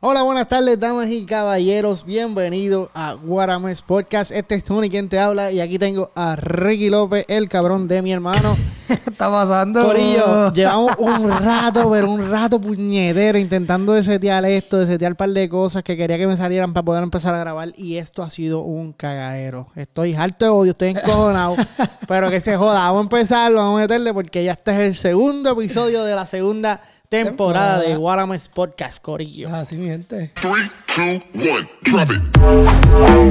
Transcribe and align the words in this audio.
Hola, 0.00 0.22
buenas 0.22 0.46
tardes, 0.46 0.78
damas 0.78 1.10
y 1.10 1.26
caballeros. 1.26 2.04
Bienvenidos 2.04 2.88
a 2.94 3.14
Guarames 3.14 3.82
Podcast. 3.82 4.30
Este 4.30 4.54
es 4.54 4.62
Tony 4.62 4.88
quien 4.88 5.08
te 5.08 5.18
habla. 5.18 5.50
Y 5.50 5.58
aquí 5.58 5.76
tengo 5.76 6.12
a 6.14 6.36
Ricky 6.36 6.88
López, 6.88 7.24
el 7.26 7.48
cabrón 7.48 7.88
de 7.88 8.00
mi 8.00 8.12
hermano. 8.12 8.56
¿Qué 8.86 8.92
está 9.10 9.28
pasando? 9.28 9.84
Corillo, 9.84 10.52
llevamos 10.52 10.92
un 10.98 11.28
rato, 11.28 11.90
pero 11.90 12.12
un 12.12 12.30
rato 12.30 12.60
puñetero 12.60 13.38
intentando 13.38 13.92
de 13.92 14.04
setear 14.04 14.44
esto, 14.44 14.78
de 14.78 14.86
setear 14.86 15.14
un 15.14 15.16
par 15.16 15.30
de 15.30 15.48
cosas 15.48 15.82
que 15.82 15.96
quería 15.96 16.16
que 16.16 16.28
me 16.28 16.36
salieran 16.36 16.72
para 16.72 16.84
poder 16.84 17.02
empezar 17.02 17.34
a 17.34 17.40
grabar. 17.40 17.72
Y 17.76 17.96
esto 17.96 18.22
ha 18.22 18.30
sido 18.30 18.60
un 18.60 18.92
cagadero. 18.92 19.66
Estoy 19.74 20.14
harto 20.14 20.44
de 20.44 20.50
odio, 20.52 20.72
estoy 20.72 20.90
encojonado. 20.90 21.56
pero 22.06 22.30
que 22.30 22.40
se 22.40 22.56
joda. 22.56 22.82
Vamos 22.82 23.00
a 23.00 23.02
empezar, 23.02 23.52
vamos 23.52 23.78
a 23.78 23.82
meterle 23.82 24.14
porque 24.14 24.44
ya 24.44 24.52
este 24.52 24.70
es 24.70 24.78
el 24.78 24.94
segundo 24.94 25.50
episodio 25.50 26.04
de 26.04 26.14
la 26.14 26.24
segunda 26.24 26.80
temporada 27.08 27.80
de 27.80 27.96
Guarames 27.96 28.48
Podcast, 28.48 29.02
Corillo. 29.02 29.48
Así, 29.54 29.76
mi 29.76 29.86
gente. 29.86 30.30
3, 30.40 30.70
2, 30.96 31.22
1, 31.34 31.68
drop 31.84 32.10
it. 32.10 33.28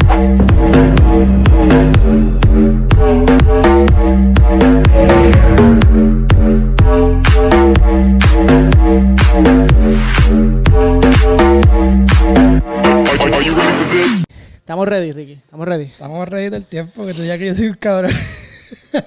Are, 13.09 13.33
are 13.33 13.43
you 13.43 13.53
ready 13.55 13.73
for 13.73 13.91
this? 13.91 14.23
Estamos 14.55 14.87
ready, 14.87 15.11
Ricky. 15.11 15.33
Estamos 15.33 15.67
ready. 15.67 15.83
Estamos 15.83 16.27
ready 16.27 16.49
del 16.49 16.65
tiempo 16.65 17.05
que 17.05 17.13
tú 17.13 17.23
ya 17.23 17.37
que 17.37 17.47
yo 17.47 17.55
soy 17.55 17.67
un 17.67 17.75
cabrón. 17.75 18.11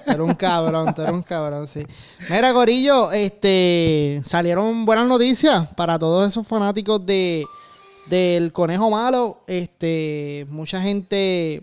Eres 0.06 0.20
un 0.20 0.34
cabrón, 0.34 0.94
tú 0.94 1.02
eres 1.02 1.12
un 1.12 1.22
cabrón, 1.22 1.68
sí. 1.68 1.84
Mira, 2.28 2.52
Corillo, 2.52 3.12
este, 3.12 4.20
salieron 4.24 4.84
buenas 4.84 5.06
noticias 5.06 5.68
para 5.74 5.98
todos 5.98 6.28
esos 6.28 6.46
fanáticos 6.46 7.04
de 7.04 7.46
del 8.10 8.52
Conejo 8.52 8.90
Malo. 8.90 9.42
Este, 9.46 10.46
mucha 10.50 10.82
gente 10.82 11.62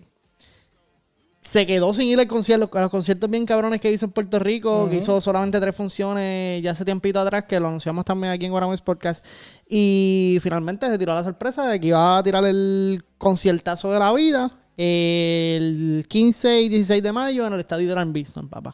se 1.40 1.64
quedó 1.64 1.94
sin 1.94 2.08
ir 2.08 2.18
al 2.20 2.26
concierto, 2.26 2.68
a 2.76 2.82
los 2.82 2.90
conciertos 2.90 3.30
bien 3.30 3.46
cabrones 3.46 3.80
que 3.80 3.90
hizo 3.90 4.06
en 4.06 4.12
Puerto 4.12 4.38
Rico, 4.38 4.88
que 4.90 4.96
hizo 4.96 5.18
solamente 5.20 5.58
tres 5.60 5.74
funciones 5.74 6.62
ya 6.62 6.72
hace 6.72 6.84
tiempito 6.84 7.20
atrás, 7.20 7.44
que 7.44 7.58
lo 7.58 7.68
anunciamos 7.68 8.04
también 8.04 8.32
aquí 8.32 8.44
en 8.44 8.50
Guarames 8.50 8.82
Podcast. 8.82 9.24
Y 9.68 10.38
finalmente 10.42 10.86
se 10.88 10.98
tiró 10.98 11.14
la 11.14 11.24
sorpresa 11.24 11.66
de 11.66 11.80
que 11.80 11.88
iba 11.88 12.18
a 12.18 12.22
tirar 12.22 12.44
el 12.44 13.04
conciertazo 13.16 13.92
de 13.92 13.98
la 13.98 14.12
vida 14.12 14.57
el 14.78 16.06
15 16.08 16.62
y 16.62 16.68
16 16.68 17.02
de 17.02 17.12
mayo 17.12 17.46
en 17.46 17.52
el 17.52 17.60
estadio 17.60 17.88
de 17.88 17.92
Gran 17.92 18.12
Bison, 18.12 18.48
papá. 18.48 18.72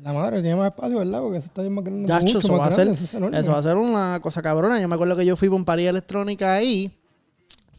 La 0.00 0.12
madre 0.12 0.40
tiene 0.40 0.56
más 0.56 0.68
espacio, 0.68 0.98
¿verdad? 0.98 1.20
Porque 1.20 1.38
eso 1.38 1.46
está 1.48 1.62
bien 1.62 1.74
más 1.74 1.84
grande. 1.84 2.08
Gacho, 2.08 2.24
mucho 2.24 2.38
eso 2.38 2.52
más 2.52 2.60
va, 2.60 2.66
a 2.66 2.70
ser, 2.70 2.86
grande, 2.86 3.04
eso 3.04 3.18
es 3.28 3.48
va 3.48 3.58
a 3.58 3.62
ser 3.62 3.76
una 3.76 4.20
cosa 4.22 4.40
cabrona. 4.40 4.80
Yo 4.80 4.88
me 4.88 4.94
acuerdo 4.94 5.16
que 5.16 5.26
yo 5.26 5.36
fui 5.36 5.48
por 5.48 5.56
un 5.56 5.64
party 5.64 5.86
electrónica 5.86 6.54
ahí, 6.54 6.96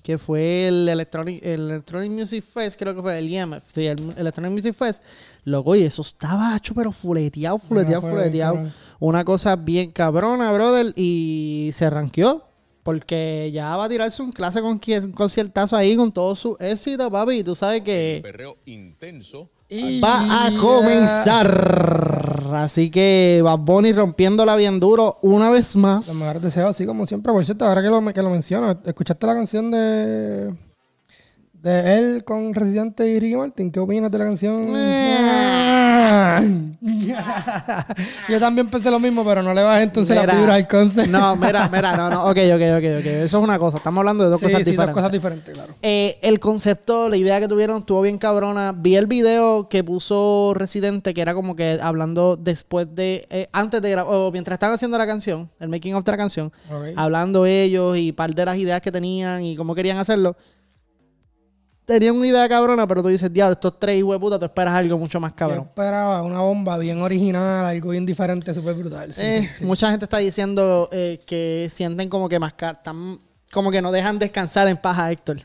que 0.04 0.18
fue 0.18 0.68
el 0.68 0.90
Electronic, 0.90 1.44
el 1.44 1.72
Electronic 1.72 2.12
Music 2.12 2.44
Fest, 2.44 2.78
creo 2.78 2.94
que 2.94 3.02
fue 3.02 3.18
el 3.18 3.30
IMF, 3.30 3.64
sí, 3.66 3.86
el 3.86 4.14
Electronic 4.18 4.52
Music 4.52 4.74
Fest. 4.74 5.04
Loco, 5.46 5.76
y 5.76 5.84
eso 5.84 6.02
estaba 6.02 6.56
hecho, 6.58 6.76
pero 6.76 6.92
fuleteado, 6.92 7.58
fuleteado, 7.58 8.02
fuleteado. 8.02 8.60
Una 9.00 9.24
cosa 9.24 9.56
bien 9.56 9.92
cabrona, 9.92 10.52
brother, 10.52 10.94
y 10.98 11.72
se 11.74 11.90
ranqueó. 11.90 12.44
Porque 12.84 13.50
ya 13.54 13.76
va 13.78 13.86
a 13.86 13.90
tirarse 13.90 14.22
un 14.22 14.32
clase 14.32 14.62
con 14.62 14.80
un 14.82 15.12
conciertazo 15.14 15.76
ahí 15.76 15.96
con 15.96 16.12
todo 16.12 16.36
su 16.36 16.58
éxito, 16.60 17.10
papi. 17.10 17.40
Y 17.40 17.44
tú 17.44 17.56
sabes 17.56 17.82
que 17.82 18.20
perreo 18.22 18.58
intenso. 18.66 19.50
Y- 19.70 20.00
va 20.02 20.46
a 20.46 20.52
comenzar. 20.60 22.44
Así 22.54 22.92
que 22.92 23.42
Bad 23.44 23.60
Bunny 23.60 23.94
rompiéndola 23.94 24.56
bien 24.56 24.80
duro 24.80 25.18
una 25.24 25.50
vez 25.50 25.76
más. 25.76 26.06
Los 26.08 26.16
mejores 26.16 26.42
deseos, 26.42 26.70
así 26.70 26.86
como 26.86 27.08
siempre. 27.08 27.32
Por 27.34 27.44
cierto, 27.46 27.66
ahora 27.66 27.82
que 27.82 27.88
lo, 27.90 28.06
que 28.14 28.22
lo 28.22 28.30
menciono, 28.30 28.78
¿escuchaste 28.86 29.26
la 29.26 29.34
canción 29.34 29.72
de 29.72 30.54
de 31.64 31.98
él 31.98 32.24
con 32.26 32.54
Residente 32.54 33.08
y 33.08 33.20
Ricky 33.20 33.38
Martin? 33.38 33.72
¿Qué 33.72 33.80
opinas 33.80 34.12
de 34.12 34.18
la 34.18 34.26
canción? 34.26 34.68
Yo 38.30 38.40
también 38.40 38.70
pensé 38.70 38.92
lo 38.92 39.00
mismo, 39.00 39.24
pero 39.24 39.42
no 39.42 39.54
le 39.54 39.64
bajé 39.64 39.84
entonces 39.84 40.18
Mira, 40.18 40.34
la 40.34 40.40
fibra 40.40 40.56
al 40.56 40.68
concepto. 40.68 41.12
No, 41.12 41.36
mira, 41.36 41.70
mira, 41.72 41.96
no, 41.96 42.10
no. 42.10 42.24
Ok, 42.26 42.38
ok, 42.54 42.62
ok, 42.78 42.86
ok. 43.00 43.06
Eso 43.06 43.38
es 43.38 43.44
una 43.44 43.60
cosa. 43.60 43.78
Estamos 43.78 44.00
hablando 44.00 44.24
de 44.24 44.30
dos 44.32 44.40
sí, 44.40 44.46
cosas 44.46 44.60
sí, 44.60 44.72
diferentes. 44.72 44.88
dos 44.88 44.94
cosas 44.96 45.12
diferentes, 45.12 45.54
claro. 45.54 45.74
Eh, 45.82 46.18
el 46.22 46.40
concepto, 46.40 47.10
la 47.10 47.18
idea 47.18 47.40
que 47.40 47.48
tuvieron 47.48 47.80
estuvo 47.80 48.02
bien 48.02 48.18
cabrona. 48.18 48.74
Vi 48.76 48.96
el 48.96 49.08
video 49.08 49.70
que 49.70 49.84
puso 49.84 50.54
Residente, 50.56 51.14
que 51.14 51.22
era 51.22 51.34
como 51.34 51.56
que 51.56 51.80
hablando 51.82 52.36
después 52.36 52.88
de, 52.94 53.26
eh, 53.30 53.48
antes 53.52 53.82
de 53.82 53.92
grabar, 53.92 54.14
o 54.14 54.32
mientras 54.32 54.56
estaban 54.56 54.76
haciendo 54.76 54.98
la 54.98 55.08
canción, 55.08 55.50
el 55.60 55.70
making 55.70 55.96
of 55.96 56.04
de 56.04 56.12
la 56.12 56.18
canción, 56.18 56.52
Ok. 56.70 56.88
hablando 56.96 57.46
ellos 57.46 57.98
y 57.98 58.12
par 58.12 58.34
de 58.34 58.46
las 58.46 58.58
ideas 58.58 58.82
que 58.82 58.92
tenían 58.92 59.44
y 59.44 59.56
cómo 59.56 59.76
querían 59.76 59.98
hacerlo. 59.98 60.36
Tenían 61.86 62.16
una 62.16 62.28
idea 62.28 62.48
cabrona, 62.48 62.88
pero 62.88 63.02
tú 63.02 63.10
dices, 63.10 63.32
diablo, 63.32 63.54
estos 63.54 63.78
tres 63.78 64.02
hueputas, 64.04 64.40
tú 64.40 64.46
esperas 64.46 64.74
algo 64.74 64.98
mucho 64.98 65.20
más 65.20 65.34
Yo 65.34 65.36
cabrón. 65.36 65.60
esperaba 65.66 66.24
una 66.24 66.40
bomba 66.40 66.78
bien 66.78 67.02
original, 67.02 67.66
algo 67.66 67.90
bien 67.90 68.06
diferente, 68.06 68.54
súper 68.54 68.74
brutal. 68.76 69.14
sí. 69.14 69.22
Eh, 69.22 69.50
Mucha 69.62 69.90
gente 69.92 70.06
está 70.06 70.18
diciendo 70.20 70.88
eh, 70.94 71.20
que 71.26 71.68
sienten 71.72 72.08
como 72.08 72.30
que 72.30 72.40
más 72.40 72.54
como 73.52 73.70
que 73.70 73.82
no 73.82 73.92
dejan 73.92 74.18
descansar 74.18 74.68
en 74.70 74.78
paz 74.78 74.98
a 74.98 75.12
Héctor. 75.12 75.38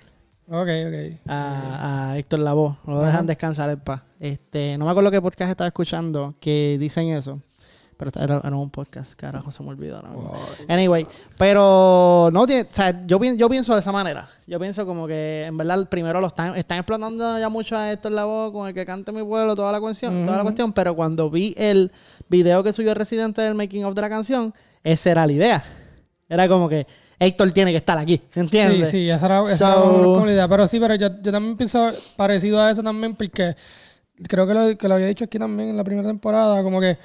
Ok, 0.51 0.69
ok. 0.87 1.21
a, 1.27 2.11
a 2.13 2.19
Héctor 2.19 2.39
Lavoe. 2.39 2.77
No 2.87 2.95
lo 2.95 3.03
dejan 3.03 3.27
descansar 3.27 3.69
en 3.71 3.81
paz. 3.81 4.03
Este, 4.21 4.79
no 4.79 4.85
me 4.87 4.91
acuerdo 4.93 5.11
qué 5.11 5.21
podcast 5.21 5.51
estaba 5.51 5.69
escuchando 5.69 6.35
que 6.41 6.77
dicen 6.81 7.09
eso. 7.09 7.41
Pero 7.99 8.13
era, 8.23 8.41
era 8.45 8.55
un 8.57 8.71
podcast, 8.71 9.15
carajo, 9.15 9.51
se 9.51 9.61
me 9.63 9.71
olvidó. 9.71 10.01
¿no? 10.01 10.33
Anyway, 10.69 11.05
pero 11.37 12.31
no 12.33 12.47
tiene, 12.47 12.63
o 12.63 12.67
sea, 12.71 13.05
yo, 13.07 13.19
pi- 13.19 13.37
yo 13.37 13.49
pienso 13.49 13.75
de 13.75 13.81
esa 13.81 13.91
manera. 13.91 14.29
Yo 14.47 14.61
pienso 14.61 14.87
como 14.87 15.07
que 15.09 15.45
en 15.47 15.57
verdad 15.57 15.89
primero 15.89 16.21
lo 16.21 16.29
están, 16.29 16.55
están 16.57 16.79
explotando 16.79 17.39
ya 17.39 17.49
mucho 17.49 17.77
a 17.77 17.91
Héctor 17.91 18.13
Lavoe 18.13 18.53
con 18.53 18.69
el 18.69 18.75
que 18.75 18.87
cante 18.87 19.11
mi 19.11 19.25
pueblo, 19.25 19.57
toda 19.57 19.73
la 19.73 19.81
cuestión, 19.81 20.25
toda 20.25 20.37
la 20.37 20.43
cuestión, 20.45 20.73
pero 20.73 20.95
cuando 20.95 21.29
vi 21.29 21.55
el 21.59 21.91
video 22.29 22.63
que 22.63 22.73
subió 22.73 22.91
el 22.91 22.97
residente 22.97 23.43
del 23.43 23.55
making 23.57 23.85
of 23.85 23.95
de 23.95 24.01
la 24.01 24.09
canción, 24.09 24.55
esa 24.85 25.11
era 25.11 25.27
la 25.27 25.33
idea. 25.33 25.65
Era 26.29 26.47
como 26.47 26.69
que 26.69 26.87
Héctor 27.19 27.51
tiene 27.51 27.73
que 27.73 27.79
estar 27.79 27.99
aquí, 27.99 28.19
Sí, 28.33 28.39
¿entiendes? 28.41 28.91
sí, 28.93 29.11
esa 29.11 29.27
era, 29.27 29.45
esa 29.51 29.73
So- 29.73 29.83
era 29.83 29.83
una 29.91 30.05
comunidad. 30.05 30.49
Pero 30.49 30.67
sí, 30.69 30.79
pero 30.79 30.95
yo, 30.95 31.09
yo 31.21 31.33
también 31.33 31.57
pienso 31.57 31.91
parecido 32.17 32.61
a 32.61 32.71
eso 32.71 32.81
también, 32.83 33.17
porque 33.17 33.57
creo 34.29 34.47
que 34.47 34.55
lo, 34.55 34.79
que 34.79 34.87
lo 34.89 34.95
había 34.95 35.07
dicho 35.09 35.25
aquí 35.25 35.37
también 35.39 35.71
en 35.71 35.77
la 35.77 35.83
primera 35.83 36.07
temporada, 36.07 36.63
como 36.63 36.81
que 36.81 36.97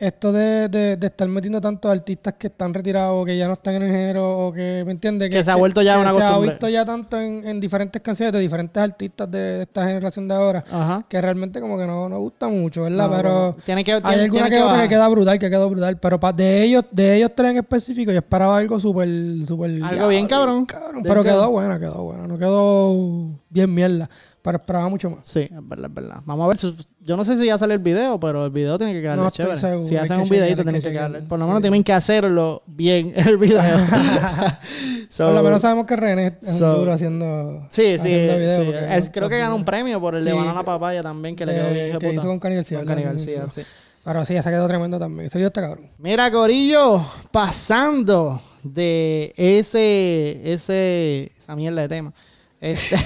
esto 0.00 0.30
de, 0.30 0.68
de, 0.68 0.96
de 0.96 1.06
estar 1.08 1.26
metiendo 1.26 1.60
tantos 1.60 1.90
artistas 1.90 2.34
que 2.38 2.46
están 2.46 2.72
retirados, 2.72 3.26
que 3.26 3.36
ya 3.36 3.48
no 3.48 3.54
están 3.54 3.74
en 3.74 3.82
el 3.82 3.90
género, 3.90 4.46
o 4.46 4.52
que, 4.52 4.84
¿me 4.86 4.92
entiendes? 4.92 5.28
Que 5.28 5.42
se 5.42 5.50
ha 5.50 5.56
vuelto 5.56 5.82
ya 5.82 5.98
una 5.98 6.12
Se 6.12 6.18
ha 6.18 6.26
costumbre. 6.26 6.50
visto 6.50 6.68
ya 6.68 6.84
tanto 6.84 7.20
en, 7.20 7.44
en 7.44 7.58
diferentes 7.58 8.00
canciones 8.00 8.32
de 8.32 8.38
diferentes 8.38 8.80
artistas 8.80 9.28
de, 9.28 9.38
de 9.38 9.62
esta 9.62 9.88
generación 9.88 10.28
de 10.28 10.34
ahora, 10.34 10.64
Ajá. 10.70 11.04
que 11.08 11.20
realmente 11.20 11.60
como 11.60 11.76
que 11.76 11.84
no, 11.84 12.08
no 12.08 12.20
gusta 12.20 12.46
mucho, 12.46 12.82
¿verdad? 12.84 13.08
No, 13.10 13.16
pero. 13.16 13.56
Tiene 13.66 13.82
que- 13.82 13.94
hay 13.94 14.00
tiene- 14.02 14.22
alguna 14.22 14.42
tiene 14.44 14.50
que, 14.50 14.56
que 14.56 14.62
otra 14.62 14.82
que 14.84 14.88
queda 14.88 15.08
brutal, 15.08 15.38
que 15.40 15.50
quedó 15.50 15.68
brutal, 15.68 15.98
pero 15.98 16.20
pa- 16.20 16.32
de 16.32 16.62
ellos, 16.62 16.84
de 16.92 17.16
ellos 17.16 17.32
tres 17.34 17.50
en 17.50 17.56
específico, 17.56 18.12
yo 18.12 18.18
esperaba 18.18 18.56
algo 18.56 18.78
súper, 18.78 19.08
súper... 19.48 19.82
Algo 19.82 20.06
bien 20.08 20.28
cabrón. 20.28 20.64
cabrón, 20.64 21.02
Bien 21.02 21.12
pero 21.12 21.24
quedó 21.24 21.50
buena, 21.50 21.80
quedó 21.80 22.04
buena. 22.04 22.28
No 22.28 22.36
quedó 22.36 23.40
bien 23.50 23.74
mierda. 23.74 24.08
Pero 24.48 24.56
esperaba 24.60 24.88
mucho 24.88 25.10
más. 25.10 25.18
Sí, 25.24 25.40
es 25.40 25.50
verdad, 25.68 25.90
es 25.90 25.94
verdad. 25.94 26.20
Vamos 26.24 26.44
a 26.46 26.48
ver. 26.48 26.56
si- 26.56 26.74
Yo 27.00 27.18
no 27.18 27.24
sé 27.26 27.36
si 27.36 27.44
ya 27.44 27.58
sale 27.58 27.74
el 27.74 27.80
video, 27.80 28.18
pero 28.18 28.46
el 28.46 28.50
video 28.50 28.78
tiene 28.78 28.94
que 28.94 29.02
No 29.08 29.26
estoy 29.28 29.44
chévere. 29.44 29.58
seguro, 29.60 29.86
Si 29.86 29.94
hacen 29.96 30.16
que 30.16 30.22
un 30.22 30.28
videito, 30.30 30.62
tienen 30.62 30.80
que 30.80 30.88
que 30.88 30.92
quedarle. 30.94 31.08
chequearlo. 31.18 31.28
Por 31.28 31.38
lo 31.38 31.46
menos 31.46 31.60
tienen 31.60 31.84
que 31.84 31.92
hacerlo 31.92 32.62
bien 32.66 33.12
el 33.16 33.36
video. 33.36 33.60
So, 35.10 35.26
Por 35.26 35.34
lo 35.34 35.42
menos 35.42 35.60
sabemos 35.62 35.84
que 35.86 35.96
René 35.96 36.38
es 36.42 36.56
so- 36.58 36.72
un 36.72 36.78
duro 36.80 36.92
haciendo. 36.92 37.66
Sí, 37.70 37.82
sí. 37.82 37.94
haciendo 37.98 38.36
video, 38.38 38.62
sí. 38.62 38.70
Es- 38.94 39.04
no- 39.06 39.12
creo 39.12 39.28
que 39.28 39.38
ganó 39.38 39.54
un 39.56 39.64
premio 39.66 40.00
por 40.00 40.14
el 40.14 40.24
de 40.24 40.32
Banana 40.32 40.62
Papaya 40.62 41.02
también, 41.02 41.36
que 41.36 41.44
le 41.44 41.54
quedó 41.54 41.70
bien. 41.70 41.92
que 41.92 41.98
puta. 41.98 42.12
hizo 42.14 42.26
con 42.26 42.38
Cani 42.38 42.54
García, 42.54 42.82
Con 42.84 43.18
Sí. 43.18 43.62
Pero 44.04 44.24
sí, 44.24 44.34
ese 44.34 44.48
quedó 44.50 44.66
tremendo 44.66 44.98
también. 44.98 45.26
Ese 45.26 45.36
video 45.36 45.48
está 45.48 45.60
cabrón. 45.60 45.90
Mira, 45.98 46.30
Corillo, 46.30 47.02
pasando 47.30 48.40
de 48.62 49.34
ese, 49.36 50.40
ese, 50.54 51.32
esa 51.38 51.54
mierda 51.54 51.82
de 51.82 51.88
tema. 51.88 52.14
Este, 52.60 52.96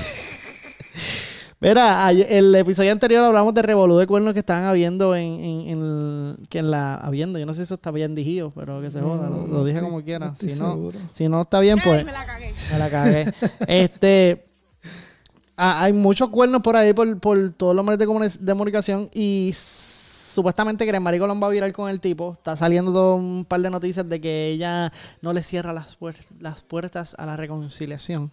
Mira, 1.62 2.10
el 2.10 2.52
episodio 2.56 2.90
anterior 2.90 3.22
hablamos 3.24 3.54
de 3.54 3.62
revolú 3.62 3.96
de 3.96 4.06
cuernos 4.08 4.32
que 4.32 4.40
estaban 4.40 4.64
habiendo 4.64 5.14
en, 5.14 5.22
en, 5.44 5.68
en, 5.68 6.36
que 6.48 6.58
en 6.58 6.72
la, 6.72 6.96
habiendo, 6.96 7.38
yo 7.38 7.46
no 7.46 7.52
sé 7.54 7.58
si 7.58 7.62
eso 7.62 7.74
está 7.76 7.92
bien 7.92 8.16
dijido, 8.16 8.50
pero 8.50 8.80
que 8.80 8.90
se 8.90 9.00
joda, 9.00 9.30
lo, 9.30 9.46
lo 9.46 9.64
dije 9.64 9.80
como 9.80 10.02
quiera. 10.02 10.34
si, 10.36 10.54
no, 10.54 10.90
si 11.12 11.28
no 11.28 11.40
está 11.42 11.60
bien, 11.60 11.78
pues. 11.84 12.04
me 12.04 12.10
la 12.10 12.24
cagué. 12.26 12.52
Me 12.72 12.78
la 12.80 12.90
cagué. 12.90 13.32
este. 13.68 14.44
ah, 15.56 15.84
hay 15.84 15.92
muchos 15.92 16.30
cuernos 16.30 16.62
por 16.62 16.74
ahí 16.74 16.92
por, 16.94 17.20
por 17.20 17.50
todos 17.56 17.76
los 17.76 17.84
medios 17.84 18.00
de, 18.00 18.08
comuni- 18.08 18.38
de 18.40 18.52
comunicación 18.52 19.08
y 19.14 19.52
supuestamente 19.54 20.84
que 20.84 20.98
Marico 20.98 21.28
va 21.28 21.46
a 21.46 21.50
viral 21.50 21.72
con 21.72 21.88
el 21.88 22.00
tipo. 22.00 22.32
Está 22.32 22.56
saliendo 22.56 22.92
todo 22.92 23.14
un 23.14 23.44
par 23.46 23.60
de 23.60 23.70
noticias 23.70 24.08
de 24.08 24.20
que 24.20 24.48
ella 24.50 24.92
no 25.20 25.32
le 25.32 25.44
cierra 25.44 25.72
las, 25.72 25.96
puer- 25.96 26.16
las 26.40 26.64
puertas 26.64 27.14
a 27.18 27.24
la 27.24 27.36
reconciliación. 27.36 28.32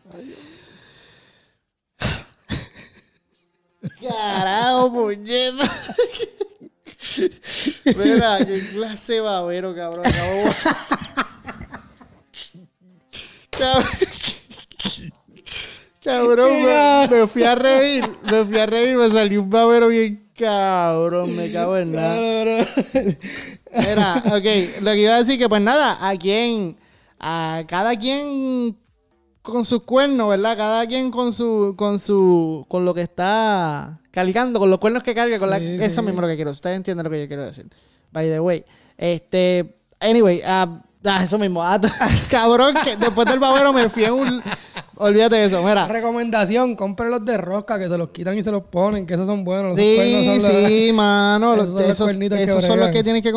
Carajo, 4.02 4.92
puñeta. 4.94 5.72
Mira, 7.86 8.40
qué 8.46 8.62
clase 8.74 9.14
de 9.14 9.22
babero, 9.22 9.74
cabrón. 9.76 10.06
Acabo- 13.52 13.84
Cabrón, 16.04 16.50
me, 16.64 17.08
me 17.10 17.28
fui 17.28 17.44
a 17.44 17.56
reír, 17.56 18.06
me 18.32 18.46
fui 18.46 18.58
a 18.58 18.66
reír, 18.66 18.96
me 18.96 19.10
salió 19.12 19.42
un 19.42 19.50
babero 19.50 19.90
bien 19.90 20.30
cabrón, 20.38 21.36
me 21.36 21.52
cago 21.52 21.76
en 21.78 21.92
nada. 21.92 22.16
Era, 23.72 24.16
ok, 24.28 24.82
lo 24.82 24.92
que 24.92 25.02
iba 25.02 25.16
a 25.16 25.20
decir 25.20 25.38
que 25.38 25.50
pues 25.50 25.62
nada, 25.62 25.98
a 26.08 26.16
quien, 26.16 26.78
a 27.20 27.64
cada 27.68 27.98
quien 28.00 28.78
con 29.42 29.66
sus 29.66 29.84
cuernos, 29.84 30.30
¿verdad? 30.30 30.58
Cada 30.58 30.86
quien 30.86 31.12
con 31.12 31.34
su, 31.34 31.74
con 31.78 32.00
su, 32.00 32.66
con 32.68 32.86
lo 32.86 32.94
que 32.94 33.02
está 33.02 34.00
cargando, 34.12 34.60
con 34.60 34.70
los 34.70 34.80
cuernos 34.80 35.04
que 35.04 35.16
carga, 35.16 35.40
con 35.40 35.50
la, 35.50 35.60
Sí, 35.60 35.78
eso 35.80 36.02
sí. 36.02 36.06
mismo 36.06 36.22
lo 36.22 36.28
que 36.28 36.36
quiero. 36.36 36.52
Ustedes 36.52 36.78
entienden 36.78 37.04
lo 37.04 37.10
que 37.10 37.22
yo 37.22 37.28
quiero 37.28 37.46
decir. 37.46 37.68
By 38.12 38.30
the 38.30 38.40
way, 38.40 38.64
este, 38.98 39.78
anyway, 40.00 40.42
ah, 40.46 40.82
ah, 41.06 41.24
eso 41.24 41.38
mismo, 41.38 41.64
ah, 41.64 41.80
cabrón, 42.30 42.76
que 42.84 42.96
después 42.96 43.28
del 43.28 43.40
babero 43.40 43.72
me 43.72 43.88
fui 43.90 44.04
en 44.06 44.14
un, 44.14 44.44
olvídate 45.00 45.36
de 45.38 45.46
eso, 45.46 45.64
mira. 45.64 45.88
Recomendación, 45.88 46.76
compre 46.76 47.10
los 47.10 47.26
de 47.26 47.38
rosca 47.38 47.80
que 47.80 47.88
se 47.88 47.98
los 47.98 48.10
quitan 48.12 48.38
y 48.38 48.44
se 48.44 48.52
los 48.52 48.64
ponen, 48.64 49.06
que 49.08 49.16
esos 49.16 49.26
son 49.26 49.44
buenos. 49.44 49.72
Los 49.72 49.80
Sí, 49.80 49.96
cuernos 49.96 50.26
son 50.26 50.54
los- 50.54 50.68
sí, 50.70 50.92
mano. 50.94 51.54
Esos 51.56 51.66
los- 51.66 51.74
son 51.76 51.82
los 51.82 51.92
esos 51.92 52.08
que 52.08 52.44
esos 52.44 52.64
son 52.66 52.80
los 52.80 52.90
que 52.90 53.04
tienes 53.04 53.22
que, 53.24 53.32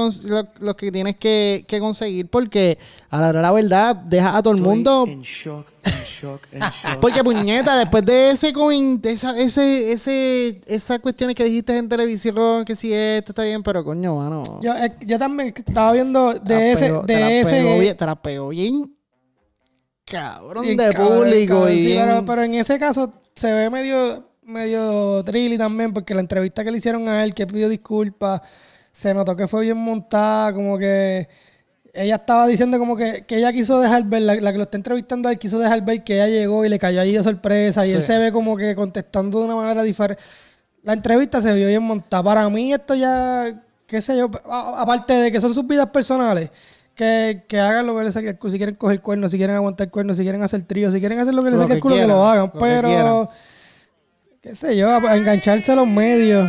los 0.61 0.75
que, 0.75 0.93
tienes 0.93 1.17
que, 1.17 1.65
que 1.67 1.81
conseguir 1.81 2.29
porque 2.29 2.79
a 3.11 3.21
la 3.21 3.33
la 3.33 3.53
verdad 3.53 3.97
deja 3.97 4.37
a 4.37 4.43
todo 4.43 4.55
el 4.55 4.61
mundo. 4.61 5.05
en 5.09 5.23
shock, 5.23 5.67
en 5.85 5.93
shock, 5.93 6.41
en 6.53 6.61
shock. 6.83 7.01
Porque 7.01 7.23
puñeta, 7.25 7.77
después 7.79 8.05
de 8.05 8.31
ese 8.33 8.53
coin, 8.53 9.01
de 9.01 9.13
esa, 9.13 9.37
ese, 9.39 9.93
ese, 9.93 10.61
esas 10.67 10.99
cuestiones 10.99 11.35
que 11.37 11.45
dijiste 11.45 11.77
en 11.77 11.89
televisión, 11.89 12.65
que 12.65 12.75
si 12.77 12.93
esto 12.93 13.33
está 13.33 13.45
bien, 13.45 13.63
pero 13.63 13.85
coño, 13.85 14.17
mano. 14.17 14.43
Yo, 14.63 14.75
eh, 14.75 14.93
yo 15.07 15.19
también 15.19 15.55
estaba 15.57 15.93
viendo 15.93 16.35
te 16.41 16.55
la 16.55 16.59
de 16.61 16.73
ese, 16.73 16.87
pegó- 16.91 17.07
te 17.07 17.21
la 17.21 17.27
de 17.29 17.45
pegó 17.45 17.69
ese. 17.71 17.81
bien, 17.81 17.97
te 17.97 18.07
la 18.07 18.17
pegó 18.23 18.49
bien. 18.49 18.95
Cabrón 20.05 20.65
bien 20.65 20.77
de 20.77 20.91
cabrón, 20.91 21.19
público 21.19 21.55
cabrón, 21.55 21.73
y 21.73 21.85
sí, 21.85 21.95
pero, 21.97 22.25
pero 22.27 22.43
en 22.43 22.55
ese 22.55 22.79
caso 22.79 23.11
se 23.35 23.53
ve 23.53 23.71
medio, 23.71 24.29
medio 24.43 25.23
trilly 25.25 25.57
también, 25.57 25.93
porque 25.93 26.15
la 26.15 26.21
entrevista 26.21 26.65
que 26.65 26.71
le 26.71 26.79
hicieron 26.79 27.09
a 27.09 27.25
él, 27.25 27.35
que 27.35 27.47
pidió 27.47 27.69
disculpas, 27.69 28.43
se 28.93 29.15
notó 29.15 29.37
que 29.37 29.49
fue 29.49 29.63
bien 29.63 29.79
montada, 29.79 30.53
como 30.53 30.77
que 30.77 31.29
ella 31.95 32.17
estaba 32.17 32.47
diciendo 32.47 32.79
como 32.79 32.97
que, 32.97 33.25
que 33.27 33.39
ella 33.39 33.53
quiso 33.53 33.81
dejar 33.81 34.05
ver, 34.05 34.23
la, 34.23 34.35
la 34.35 34.53
que 34.53 34.59
lo 34.59 34.65
está 34.65 34.77
entrevistando 34.77 35.29
a 35.29 35.33
él 35.33 35.39
quiso 35.39 35.59
dejar 35.59 35.85
ver 35.85 36.03
que 36.03 36.15
ella 36.15 36.27
llegó 36.27 36.65
y 36.65 36.69
le 36.69 36.79
cayó 36.79 37.01
allí 37.01 37.13
de 37.13 37.23
sorpresa, 37.23 37.87
y 37.87 37.93
él 37.93 38.03
se 38.03 38.19
ve 38.19 38.33
como 38.33 38.57
que 38.57 38.75
contestando 38.75 39.39
de 39.39 39.45
una 39.45 39.57
manera 39.57 39.83
diferente. 39.83 40.23
La 40.83 40.95
entrevista 40.95 41.41
se 41.41 41.55
vio 41.55 41.69
bien 41.69 41.83
montada. 41.83 42.25
Para 42.25 42.49
mí 42.49 42.73
esto 42.73 42.95
ya, 42.95 43.63
qué 43.87 44.03
sé 44.03 44.17
yo, 44.17 44.29
aparte 44.45 45.13
de 45.13 45.31
que 45.31 45.41
son 45.41 45.55
sus 45.55 45.67
vidas 45.67 45.91
personales, 45.91 46.51
que, 46.95 47.45
que 47.49 47.59
hagan 47.59 47.87
lo 47.87 47.97
que 47.97 48.05
les 48.05 48.13
saque 48.13 48.31
el 48.31 48.39
culo. 48.39 48.53
Si 48.53 48.59
quieren 48.59 48.75
coger 48.75 49.01
cuernos, 49.01 49.31
si 49.31 49.37
quieren 49.37 49.57
aguantar 49.57 49.91
cuernos, 49.91 50.17
si 50.17 50.23
quieren 50.23 50.43
hacer 50.43 50.63
trío, 50.63 50.93
si 50.93 51.01
quieren 51.01 51.19
hacer 51.19 51.35
lo 51.35 51.43
que 51.43 51.51
les 51.51 51.59
Lo 51.59 51.63
saque 51.65 51.75
el 51.75 51.81
culo, 51.81 51.97
que 51.97 52.07
lo 52.07 52.25
hagan. 52.25 52.51
lo 52.53 52.59
pero, 52.59 53.31
qué 54.41 54.55
sé 54.55 54.77
yo, 54.77 54.91
a, 54.91 55.17
engancharse 55.17 55.73
a 55.73 55.77
los 55.77 55.89
medios. 55.89 56.49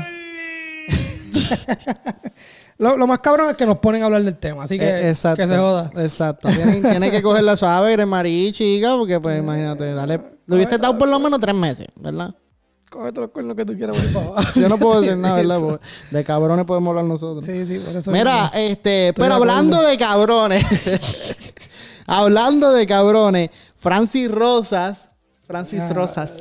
lo, 2.78 2.98
lo 2.98 3.08
más 3.08 3.20
cabrón 3.20 3.50
es 3.50 3.58
que 3.58 3.66
nos 3.66 3.78
ponen 3.78 4.04
a 4.04 4.06
hablar 4.06 4.24
del 4.24 4.38
tema, 4.38 4.64
así 4.64 4.78
que, 4.78 4.86
Eh, 4.86 5.10
exacto, 5.10 5.42
que 5.42 5.48
se 5.48 5.58
joda. 5.58 5.92
Exacto. 5.98 6.50
Tiene, 6.50 6.82
tiene 6.82 7.12
que 7.12 7.22
cogerla 7.22 7.56
suave, 7.56 7.94
eres 7.94 8.08
chica, 8.54 8.96
porque 8.98 9.20
pues 9.20 9.40
imagínate, 9.40 9.94
dale. 9.94 10.20
Le 10.46 10.56
hubiese 10.56 10.78
dado 10.78 10.98
por 10.98 11.08
lo 11.08 11.20
menos 11.20 11.40
tres 11.40 11.56
meses, 11.56 11.88
¿verdad? 11.96 12.36
Todos 12.94 13.16
los 13.16 13.30
cuernos 13.32 13.56
que 13.56 13.66
tú 13.66 13.76
quieras 13.76 13.98
por 13.98 14.06
ahí 14.06 14.14
para 14.14 14.26
abajo. 14.28 14.50
Yo 14.60 14.70
no 14.70 14.78
puedo 14.78 15.02
decir 15.02 15.18
nada, 15.18 15.36
¿verdad? 15.36 15.60
Porque 15.62 15.86
de 16.12 16.24
cabrones 16.24 16.66
podemos 16.66 16.90
hablar 16.90 17.06
nosotros. 17.06 17.44
Sí, 17.44 17.66
sí, 17.66 17.80
por 17.80 17.96
eso. 17.96 18.12
Mira, 18.12 18.52
este, 18.54 19.10
Estoy 19.10 19.24
pero 19.24 19.36
hablando 19.36 19.82
de 19.82 19.98
cabrones, 19.98 20.64
hablando 22.06 22.72
de 22.72 22.86
cabrones, 22.86 23.50
Francis 23.76 24.30
Rosas, 24.32 25.10
Francis 25.46 25.90
Rosas, 25.90 26.32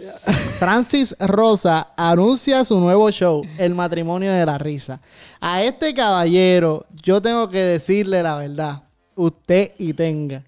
Francis 0.58 1.16
Rosa 1.18 1.88
anuncia 1.96 2.64
su 2.64 2.78
nuevo 2.78 3.10
show, 3.10 3.42
El 3.58 3.74
matrimonio 3.74 4.32
de 4.32 4.46
la 4.46 4.58
risa. 4.58 5.00
A 5.40 5.62
este 5.62 5.92
caballero, 5.92 6.84
yo 7.02 7.20
tengo 7.20 7.48
que 7.48 7.58
decirle 7.58 8.22
la 8.22 8.36
verdad, 8.36 8.82
usted 9.16 9.72
y 9.78 9.92
tenga. 9.92 10.44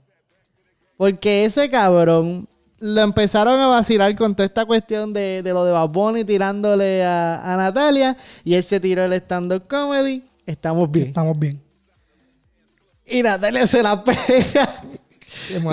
Porque 0.97 1.45
ese 1.45 1.69
cabrón 1.69 2.49
lo 2.85 3.01
empezaron 3.01 3.59
a 3.59 3.67
vacilar 3.67 4.15
con 4.15 4.35
toda 4.35 4.45
esta 4.45 4.67
cuestión 4.67 5.15
de, 5.15 5.43
de 5.43 5.51
lo 5.55 5.65
de 5.65 5.73
Bad 5.73 5.89
Bunny 5.89 6.23
tirándole 6.23 7.03
a, 7.03 7.55
a 7.55 7.57
Natalia 7.57 8.15
y 8.45 8.53
él 8.53 8.63
se 8.63 8.79
tiró 8.79 9.05
el 9.05 9.15
stand-up 9.15 9.67
comedy. 9.67 10.23
Estamos 10.45 10.91
bien. 10.91 11.07
Estamos 11.07 11.39
bien. 11.39 11.63
Y 13.07 13.23
Natalia 13.23 13.67
se 13.67 13.83
la 13.83 14.05
pega. 14.05 14.83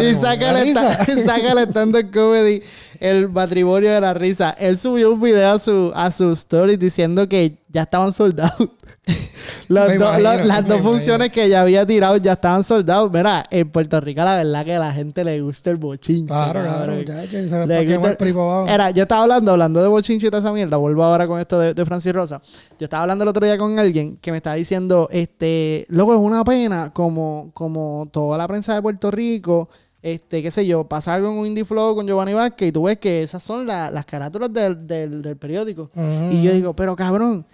Y 0.01 0.15
saca 0.15 0.61
el, 0.61 0.73
saca 1.25 1.51
el 1.51 1.69
stand-up 1.69 2.11
comedy, 2.13 2.63
el 3.01 3.27
matrimonio 3.27 3.91
de 3.91 3.99
la 3.99 4.13
risa. 4.13 4.51
Él 4.51 4.77
subió 4.77 5.11
un 5.11 5.19
video 5.19 5.51
a 5.51 5.59
su, 5.59 5.91
a 5.93 6.13
su 6.13 6.31
story 6.31 6.77
diciendo 6.77 7.27
que 7.27 7.57
ya 7.71 7.83
estaban 7.83 8.11
soldados. 8.13 8.69
Imagino, 9.69 10.19
las 10.19 10.37
dos 10.39 10.45
imagino. 10.45 10.79
funciones 10.83 11.31
que 11.31 11.47
ya 11.49 11.61
había 11.61 11.85
tirado 11.85 12.17
ya 12.17 12.33
estaban 12.33 12.63
soldados. 12.63 13.09
Mira, 13.11 13.43
en 13.49 13.69
Puerto 13.69 13.99
Rico 14.01 14.21
la 14.23 14.35
verdad 14.35 14.65
que 14.65 14.75
a 14.75 14.79
la 14.79 14.91
gente 14.93 15.23
le 15.23 15.41
gusta 15.41 15.69
el 15.69 15.77
bochinche. 15.77 16.27
Claro, 16.27 16.61
claro, 16.61 16.93
se 16.97 17.67
Le 17.67 17.97
gusta- 17.97 18.25
abajo. 18.41 18.67
Era, 18.67 18.91
yo 18.91 19.03
estaba 19.03 19.23
hablando, 19.23 19.51
hablando 19.51 19.81
de 19.81 19.87
bochinche 19.87 20.27
y 20.27 20.29
toda 20.29 20.41
esa 20.41 20.51
mierda. 20.51 20.77
Vuelvo 20.77 21.03
ahora 21.03 21.25
con 21.27 21.39
esto 21.39 21.57
de, 21.59 21.73
de 21.73 21.85
Francis 21.85 22.13
Rosa. 22.13 22.41
Yo 22.77 22.83
estaba 22.85 23.03
hablando 23.03 23.23
el 23.23 23.29
otro 23.29 23.45
día 23.45 23.57
con 23.57 23.79
alguien 23.79 24.17
que 24.17 24.31
me 24.31 24.37
estaba 24.37 24.55
diciendo, 24.55 25.07
este, 25.11 25.85
luego 25.89 26.13
es 26.13 26.19
una 26.19 26.43
pena 26.43 26.91
como, 26.93 27.51
como 27.53 28.09
toda 28.11 28.37
la 28.37 28.47
prensa 28.47 28.73
de 28.75 28.81
Puerto 28.81 29.09
Rico, 29.11 29.69
este, 30.01 30.41
qué 30.41 30.51
sé 30.51 30.65
yo, 30.65 30.83
pasa 30.85 31.13
algo 31.13 31.31
en 31.31 31.37
un 31.37 31.47
Indie 31.47 31.63
Flow 31.63 31.95
con 31.95 32.05
Giovanni 32.07 32.33
Vázquez 32.33 32.69
y 32.69 32.71
tú 32.71 32.83
ves 32.83 32.97
que 32.97 33.23
esas 33.23 33.41
son 33.43 33.65
la- 33.67 33.89
las 33.91 34.05
carátulas 34.05 34.51
del, 34.51 34.85
del- 34.85 35.21
del 35.21 35.37
periódico. 35.37 35.91
Y 36.31 36.41
yo 36.41 36.51
digo, 36.51 36.75
pero 36.75 36.95
cabrón, 36.95 37.45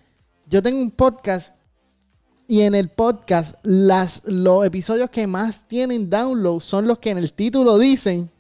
yo 0.49 0.61
tengo 0.63 0.81
un 0.81 0.91
podcast 0.91 1.55
y 2.47 2.61
en 2.61 2.75
el 2.75 2.89
podcast 2.89 3.55
las, 3.63 4.21
los 4.25 4.65
episodios 4.65 5.09
que 5.09 5.27
más 5.27 5.67
tienen 5.67 6.09
download 6.09 6.61
son 6.61 6.87
los 6.87 6.97
que 6.99 7.09
en 7.09 7.17
el 7.17 7.33
título 7.33 7.77
dicen 7.77 8.31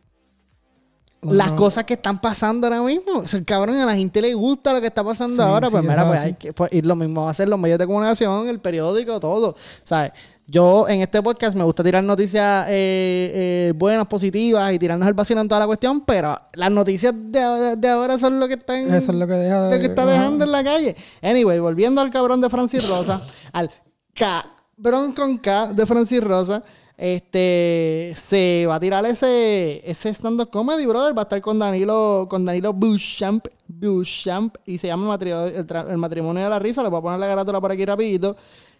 las 1.21 1.51
cosas 1.53 1.83
que 1.83 1.95
están 1.95 2.21
pasando 2.21 2.67
ahora 2.67 2.81
mismo. 2.81 3.19
O 3.19 3.27
sea, 3.27 3.43
cabrón, 3.43 3.75
a 3.75 3.85
la 3.85 3.95
gente 3.95 4.21
le 4.21 4.33
gusta 4.33 4.71
lo 4.71 4.79
que 4.79 4.87
está 4.87 5.03
pasando 5.03 5.35
Sí, 5.35 5.41
ahora. 5.41 5.67
sí, 5.67 5.71
Pues 5.71 5.83
es 5.83 5.89
mira, 5.89 6.07
pues 6.07 6.19
hay 6.21 6.33
que. 6.35 6.53
Pues, 6.53 6.71
y 6.71 6.81
lo 6.83 6.95
mismo 6.95 7.25
va 7.25 7.31
a 7.31 7.33
ser 7.33 7.49
los 7.49 7.59
medios 7.59 7.79
de 7.79 7.85
comunicación, 7.85 8.47
el 8.47 8.61
periódico, 8.61 9.19
todo. 9.19 9.55
¿Sabes? 9.83 10.11
Yo 10.49 10.87
en 10.87 11.01
este 11.01 11.21
podcast 11.21 11.57
me 11.57 11.63
gusta 11.65 11.83
tirar 11.83 12.01
noticias 12.05 12.67
eh, 12.69 13.31
eh, 13.69 13.73
buenas, 13.75 14.07
positivas 14.07 14.71
y 14.71 14.79
tirarnos 14.79 15.05
el 15.05 15.13
vacío 15.13 15.37
en 15.41 15.47
toda 15.49 15.59
la 15.59 15.67
cuestión, 15.67 15.99
pero 16.05 16.37
las 16.53 16.71
noticias 16.71 17.13
de, 17.13 17.75
de 17.77 17.89
ahora 17.89 18.17
son 18.17 18.39
lo 18.39 18.47
que 18.47 18.53
están. 18.53 18.79
Eso 18.93 19.11
es 19.11 19.17
lo 19.17 19.27
que 19.27 19.33
deja 19.33 19.67
de- 19.67 19.75
lo 19.75 19.81
que 19.81 19.89
está 19.89 20.03
ajá. 20.03 20.11
dejando 20.11 20.45
en 20.45 20.51
la 20.53 20.63
calle. 20.63 20.95
Anyway, 21.21 21.59
volviendo 21.59 21.99
al 21.99 22.09
cabrón 22.11 22.39
de 22.39 22.49
Francis 22.49 22.87
Rosa, 22.87 23.21
al 23.51 23.69
cabrón 24.13 25.11
con 25.11 25.37
K 25.37 25.73
de 25.73 25.85
Francis 25.85 26.23
Rosa, 26.23 26.63
este 26.95 28.13
se 28.15 28.65
va 28.69 28.75
a 28.75 28.79
tirar 28.79 29.05
ese, 29.05 29.81
ese 29.83 30.09
stand-up 30.13 30.49
comedy, 30.49 30.85
brother. 30.85 31.15
Va 31.15 31.23
a 31.23 31.23
estar 31.23 31.41
con 31.41 31.59
Danilo, 31.59 32.25
con 32.29 32.45
Danilo 32.45 32.73
Beauchamp, 32.73 33.45
Beauchamp, 33.67 34.55
y 34.65 34.77
se 34.77 34.87
llama 34.87 35.03
el 35.03 35.09
matrimonio, 35.09 35.65
el 35.89 35.97
matrimonio 35.97 36.43
de 36.45 36.49
la 36.49 36.57
risa. 36.57 36.81
Le 36.83 36.89
voy 36.89 36.99
a 36.99 37.01
poner 37.01 37.19
la 37.19 37.27
carátula 37.27 37.59
por 37.59 37.69
aquí 37.73 37.83
rapidito. 37.83 38.37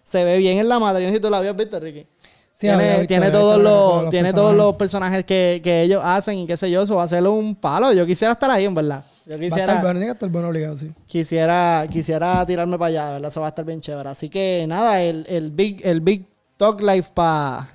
Se 0.07 0.23
ve 0.23 0.37
bien 0.37 0.57
en 0.57 0.69
la 0.69 0.79
madre. 0.79 1.03
No 1.03 1.09
sé 1.09 1.17
si 1.17 1.21
tú 1.21 1.29
la 1.29 1.39
habías 1.39 1.55
visto, 1.55 1.77
Ricky. 1.81 2.07
Sí, 2.53 2.61
tiene 2.61 3.05
visto, 3.05 3.07
tiene 3.07 3.29
todos 3.29 3.57
los, 3.61 3.73
todos 3.73 4.01
los 4.03 4.09
tiene 4.09 4.31
todos 4.31 4.51
personajes. 4.51 4.65
los 4.65 4.75
personajes 4.77 5.25
que, 5.25 5.61
que 5.61 5.81
ellos 5.81 6.01
hacen 6.03 6.39
y 6.39 6.47
qué 6.47 6.55
sé 6.55 6.71
yo. 6.71 6.81
Eso 6.81 6.95
va 6.95 7.03
a 7.03 7.07
ser 7.09 7.27
un 7.27 7.55
palo. 7.55 7.91
Yo 7.91 8.05
quisiera 8.05 8.31
estar 8.31 8.49
ahí, 8.49 8.63
en 8.63 8.73
verdad. 8.73 9.03
Yo 9.25 9.31
Va 9.31 9.35
a 9.35 9.39
quisiera 9.39 9.73
estar 9.73 9.81
bueno, 9.93 10.11
estar 10.11 10.45
obligado, 10.45 10.77
sí. 10.77 10.91
quisiera, 11.05 11.85
quisiera 11.91 12.45
tirarme 12.45 12.77
para 12.79 12.87
allá, 12.87 13.11
¿verdad? 13.11 13.29
Eso 13.29 13.41
va 13.41 13.47
a 13.47 13.49
estar 13.49 13.65
bien 13.65 13.81
chévere. 13.81 14.07
Así 14.07 14.29
que 14.29 14.65
nada, 14.65 15.01
el, 15.01 15.25
el 15.27 15.51
Big, 15.51 15.85
el 15.85 15.99
Big 15.99 16.25
Talk 16.55 16.81
Life 16.81 17.11
para 17.13 17.69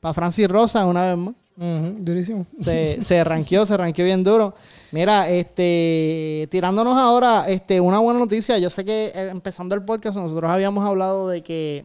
pa 0.00 0.14
Francis 0.14 0.48
Rosa 0.48 0.86
una 0.86 1.08
vez 1.08 1.18
más. 1.18 1.34
Durísimo. 1.56 2.46
Se, 2.60 3.02
se 3.02 3.22
ranqueó, 3.22 3.64
se 3.64 3.76
ranqueó 3.76 4.04
bien 4.04 4.24
duro. 4.24 4.54
Mira, 4.90 5.28
este, 5.28 6.48
tirándonos 6.50 6.96
ahora, 6.96 7.44
este, 7.48 7.80
una 7.80 7.98
buena 8.00 8.20
noticia. 8.20 8.58
Yo 8.58 8.70
sé 8.70 8.84
que 8.84 9.06
eh, 9.06 9.28
empezando 9.30 9.74
el 9.74 9.84
podcast, 9.84 10.16
nosotros 10.16 10.50
habíamos 10.50 10.84
hablado 10.84 11.28
de 11.28 11.42
que 11.42 11.84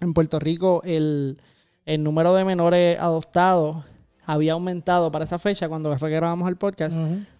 en 0.00 0.12
Puerto 0.14 0.38
Rico 0.38 0.82
el, 0.84 1.40
el 1.86 2.02
número 2.02 2.34
de 2.34 2.44
menores 2.44 2.98
adoptados 2.98 3.84
había 4.24 4.52
aumentado 4.52 5.10
para 5.10 5.24
esa 5.24 5.38
fecha 5.38 5.68
cuando 5.68 5.96
fue 5.98 6.08
que 6.08 6.16
grabamos 6.16 6.48
el 6.48 6.56
podcast. 6.56 6.96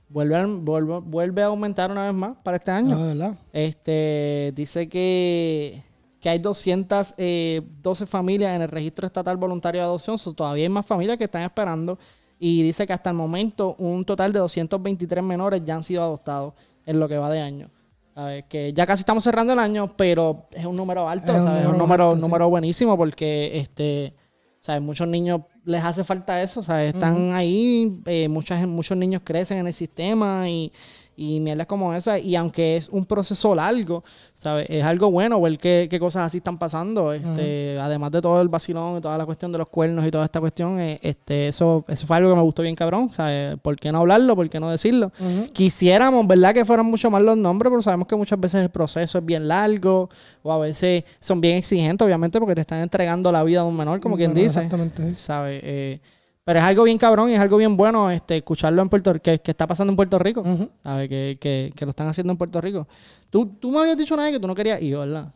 Vuelve, 0.09 0.37
a, 0.37 0.45
vuelve, 0.45 0.99
vuelve 1.01 1.43
a 1.43 1.47
aumentar 1.47 1.91
una 1.91 2.07
vez 2.07 2.15
más 2.15 2.37
para 2.43 2.57
este 2.57 2.73
año. 2.73 2.97
Ah, 2.99 3.07
¿verdad? 3.07 3.39
Este 3.53 4.53
dice 4.57 4.89
que, 4.89 5.85
que 6.21 6.29
hay 6.29 6.39
212 6.39 8.07
familias 8.07 8.55
en 8.55 8.63
el 8.63 8.69
registro 8.69 9.07
estatal 9.07 9.37
voluntario 9.37 9.81
de 9.81 9.87
adopción. 9.87 10.19
So, 10.19 10.33
todavía 10.35 10.65
hay 10.65 10.69
más 10.69 10.87
familias 10.87 11.17
que 11.17 11.25
están 11.25 11.43
esperando. 11.43 11.99
Y 12.39 12.63
dice 12.63 12.87
que 12.87 12.93
hasta 12.93 13.11
el 13.11 13.17
momento 13.17 13.75
un 13.79 14.05
total 14.05 14.33
de 14.33 14.39
223 14.39 15.25
menores 15.25 15.63
ya 15.65 15.77
han 15.77 15.85
sido 15.85 16.03
adoptados 16.03 16.55
en 16.87 16.99
lo 16.99 17.09
que 17.09 17.19
va 17.19 17.31
de 17.31 17.41
año. 17.41 17.71
¿Sabes? 18.15 18.45
Que 18.49 18.73
ya 18.73 18.87
casi 18.87 19.01
estamos 19.01 19.25
cerrando 19.25 19.53
el 19.53 19.59
año, 19.59 19.95
pero 19.97 20.47
es 20.53 20.65
un 20.65 20.77
número 20.77 21.09
alto, 21.09 21.33
Es 21.33 21.39
un 21.39 21.45
¿sabes? 21.45 21.63
Número 21.65 21.79
número, 21.79 22.05
alto, 22.05 22.17
sí. 22.17 22.23
número 22.23 22.51
buenísimo 22.51 22.97
porque 22.97 23.59
este 23.59 24.15
sea, 24.61 24.81
muchos 24.81 25.09
niños 25.09 25.43
les 25.65 25.83
hace 25.83 26.05
falta 26.05 26.43
eso, 26.43 26.63
sea, 26.63 26.85
están 26.85 27.33
ahí, 27.33 28.01
eh, 28.07 28.29
muchas, 28.29 28.67
muchos 28.67 28.97
niños 28.97 29.23
crecen 29.25 29.59
en 29.59 29.67
el 29.67 29.73
sistema 29.73 30.49
y, 30.49 30.73
y 31.21 31.39
mierdas 31.39 31.67
como 31.67 31.93
esa. 31.93 32.19
Y 32.19 32.35
aunque 32.35 32.79
es 32.79 32.89
un 32.89 33.05
proceso 33.05 33.55
largo, 33.55 34.03
¿sabes? 34.33 34.67
Es 34.71 34.83
algo 34.83 35.11
bueno 35.11 35.39
ver 35.39 35.59
qué, 35.59 35.87
qué 35.91 36.01
cosas 36.01 36.23
así 36.25 36.39
están 36.39 36.57
pasando. 36.57 37.13
Este, 37.13 37.79
Además 37.79 38.11
de 38.11 38.23
todo 38.23 38.41
el 38.41 38.49
vacilón 38.49 38.97
y 38.97 39.01
toda 39.03 39.19
la 39.19 39.27
cuestión 39.27 39.53
de 39.53 39.59
los 39.59 39.69
cuernos 39.69 40.07
y 40.07 40.11
toda 40.11 40.25
esta 40.25 40.41
cuestión, 40.41 40.81
eh, 40.81 40.99
este, 41.03 41.49
eso, 41.49 41.85
eso 41.89 42.07
fue 42.07 42.17
algo 42.17 42.31
que 42.31 42.37
me 42.37 42.43
gustó 42.43 42.63
bien 42.63 42.75
cabrón. 42.75 43.11
¿sabes? 43.11 43.59
¿Por 43.61 43.77
qué 43.79 43.93
no 43.93 43.99
hablarlo? 43.99 44.35
¿Por 44.35 44.49
qué 44.49 44.59
no 44.59 44.71
decirlo? 44.71 45.13
Quisiéramos, 45.53 46.27
¿verdad? 46.27 46.55
Que 46.55 46.65
fueran 46.65 46.87
mucho 46.87 47.11
más 47.11 47.21
los 47.21 47.37
nombres, 47.37 47.71
pero 47.71 47.83
sabemos 47.83 48.09
que 48.09 48.17
muchas 48.17 48.41
veces 48.41 48.63
el 48.63 48.71
proceso 48.71 49.19
es 49.19 49.25
bien 49.25 49.47
largo 49.47 50.09
o 50.43 50.51
a 50.51 50.59
veces 50.59 51.05
son 51.21 51.43
bien 51.43 51.59
exigentes, 51.59 52.03
obviamente, 52.03 52.39
porque 52.39 52.55
te 52.55 52.63
están 52.63 52.81
entregando 52.81 53.31
la 53.31 53.45
vida 53.45 53.61
de 53.61 53.69
un 53.69 53.77
menor, 53.77 54.01
como 54.01 54.17
quien 54.17 54.33
dice. 54.33 54.47
Exactamente. 54.47 55.15
¿Sabes? 55.17 55.61
Eh, 55.63 56.01
pero 56.45 56.59
es 56.59 56.65
algo 56.65 56.85
bien 56.85 56.99
cabrón 56.99 57.31
y 57.31 57.35
es 57.35 57.41
algo 57.41 57.57
bien 57.59 57.77
bueno 57.77 58.11
este, 58.11 58.39
escucharlo 58.39 58.83
en 58.83 58.89
Puerto 58.89 59.13
Rico, 59.13 59.23
que, 59.23 59.39
que 59.41 59.51
está 59.51 59.67
pasando 59.67 59.93
en 59.93 59.97
Puerto 59.97 60.19
Rico. 60.19 60.43
¿Sabes? 60.83 61.09
Que, 61.09 61.37
que, 61.41 61.73
que 61.77 61.85
lo 61.85 61.91
están 61.91 62.09
haciendo 62.09 62.33
en 62.33 62.37
Puerto 62.39 62.61
Rico. 62.61 62.89
Tú, 63.29 63.47
tú 63.47 63.71
me 63.71 63.81
habías 63.81 63.97
dicho 63.97 64.15
una 64.15 64.25
vez 64.25 64.33
que 64.33 64.41
tú 64.41 64.47
no 64.47 64.55
querías 64.55 64.81
ir, 64.83 64.97
¿verdad? 64.97 65.33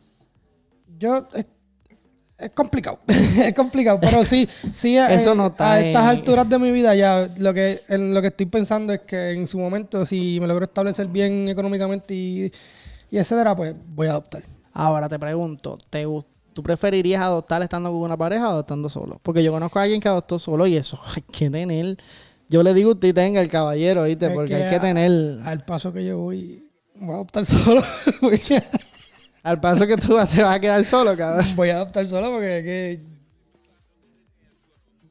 Yo. 0.99 1.27
Es, 1.33 1.45
es 2.37 2.49
complicado. 2.51 2.99
es 3.07 3.53
complicado. 3.53 3.97
Pero 4.01 4.25
sí, 4.25 4.47
sí. 4.75 4.97
eh, 4.97 5.05
Eso 5.11 5.33
no 5.35 5.47
está 5.47 5.73
A 5.73 5.79
en- 5.79 5.85
estas 5.87 6.03
alturas 6.05 6.49
de 6.49 6.59
mi 6.59 6.71
vida 6.71 6.93
ya 6.95 7.29
lo 7.37 7.53
que, 7.53 7.79
en 7.87 8.13
lo 8.13 8.21
que 8.21 8.27
estoy 8.27 8.47
pensando 8.47 8.91
es 8.93 9.01
que 9.01 9.29
en 9.31 9.47
su 9.47 9.57
momento, 9.59 10.05
si 10.05 10.39
me 10.41 10.47
logro 10.47 10.65
establecer 10.65 11.07
bien 11.07 11.47
económicamente 11.47 12.13
y, 12.13 12.51
y 13.11 13.17
etcétera, 13.17 13.55
pues 13.55 13.73
voy 13.95 14.07
a 14.07 14.11
adoptar. 14.11 14.43
Ahora 14.73 15.07
te 15.07 15.17
pregunto, 15.17 15.77
¿te, 15.89 16.05
gu- 16.05 16.25
¿tú 16.55 16.63
preferirías 16.63 17.21
adoptar 17.21 17.61
estando 17.61 17.91
con 17.91 17.99
una 18.01 18.15
pareja 18.15 18.47
o 18.47 18.51
adoptando 18.53 18.87
solo? 18.89 19.19
Porque 19.21 19.43
yo 19.43 19.51
conozco 19.51 19.77
a 19.77 19.81
alguien 19.83 19.99
que 19.99 20.07
adoptó 20.07 20.39
solo 20.39 20.65
y 20.65 20.77
eso 20.77 20.97
hay 21.15 21.21
que 21.21 21.49
tener. 21.49 21.97
Yo 22.47 22.63
le 22.63 22.73
digo 22.73 22.91
usted 22.91 23.13
tenga 23.13 23.41
el 23.41 23.49
caballero, 23.49 24.03
¿viste? 24.03 24.27
Es 24.27 24.31
Porque 24.31 24.55
que 24.55 24.63
hay 24.63 24.69
que 24.69 24.75
a- 24.77 24.81
tener. 24.81 25.39
Al 25.43 25.65
paso 25.65 25.91
que 25.91 26.05
yo 26.05 26.17
voy, 26.19 26.65
voy 26.95 27.09
a 27.11 27.13
adoptar 27.15 27.43
solo. 27.45 27.81
Al 29.43 29.59
paso 29.59 29.85
que 29.85 29.97
tú 29.97 30.13
vas- 30.15 30.29
te 30.31 30.41
vas 30.41 30.55
a 30.55 30.59
quedar 30.59 30.83
solo, 30.85 31.15
cabrón. 31.17 31.45
voy 31.55 31.69
a 31.69 31.75
adoptar 31.75 32.05
solo 32.07 32.31
porque 32.31 32.63
que- 32.63 33.15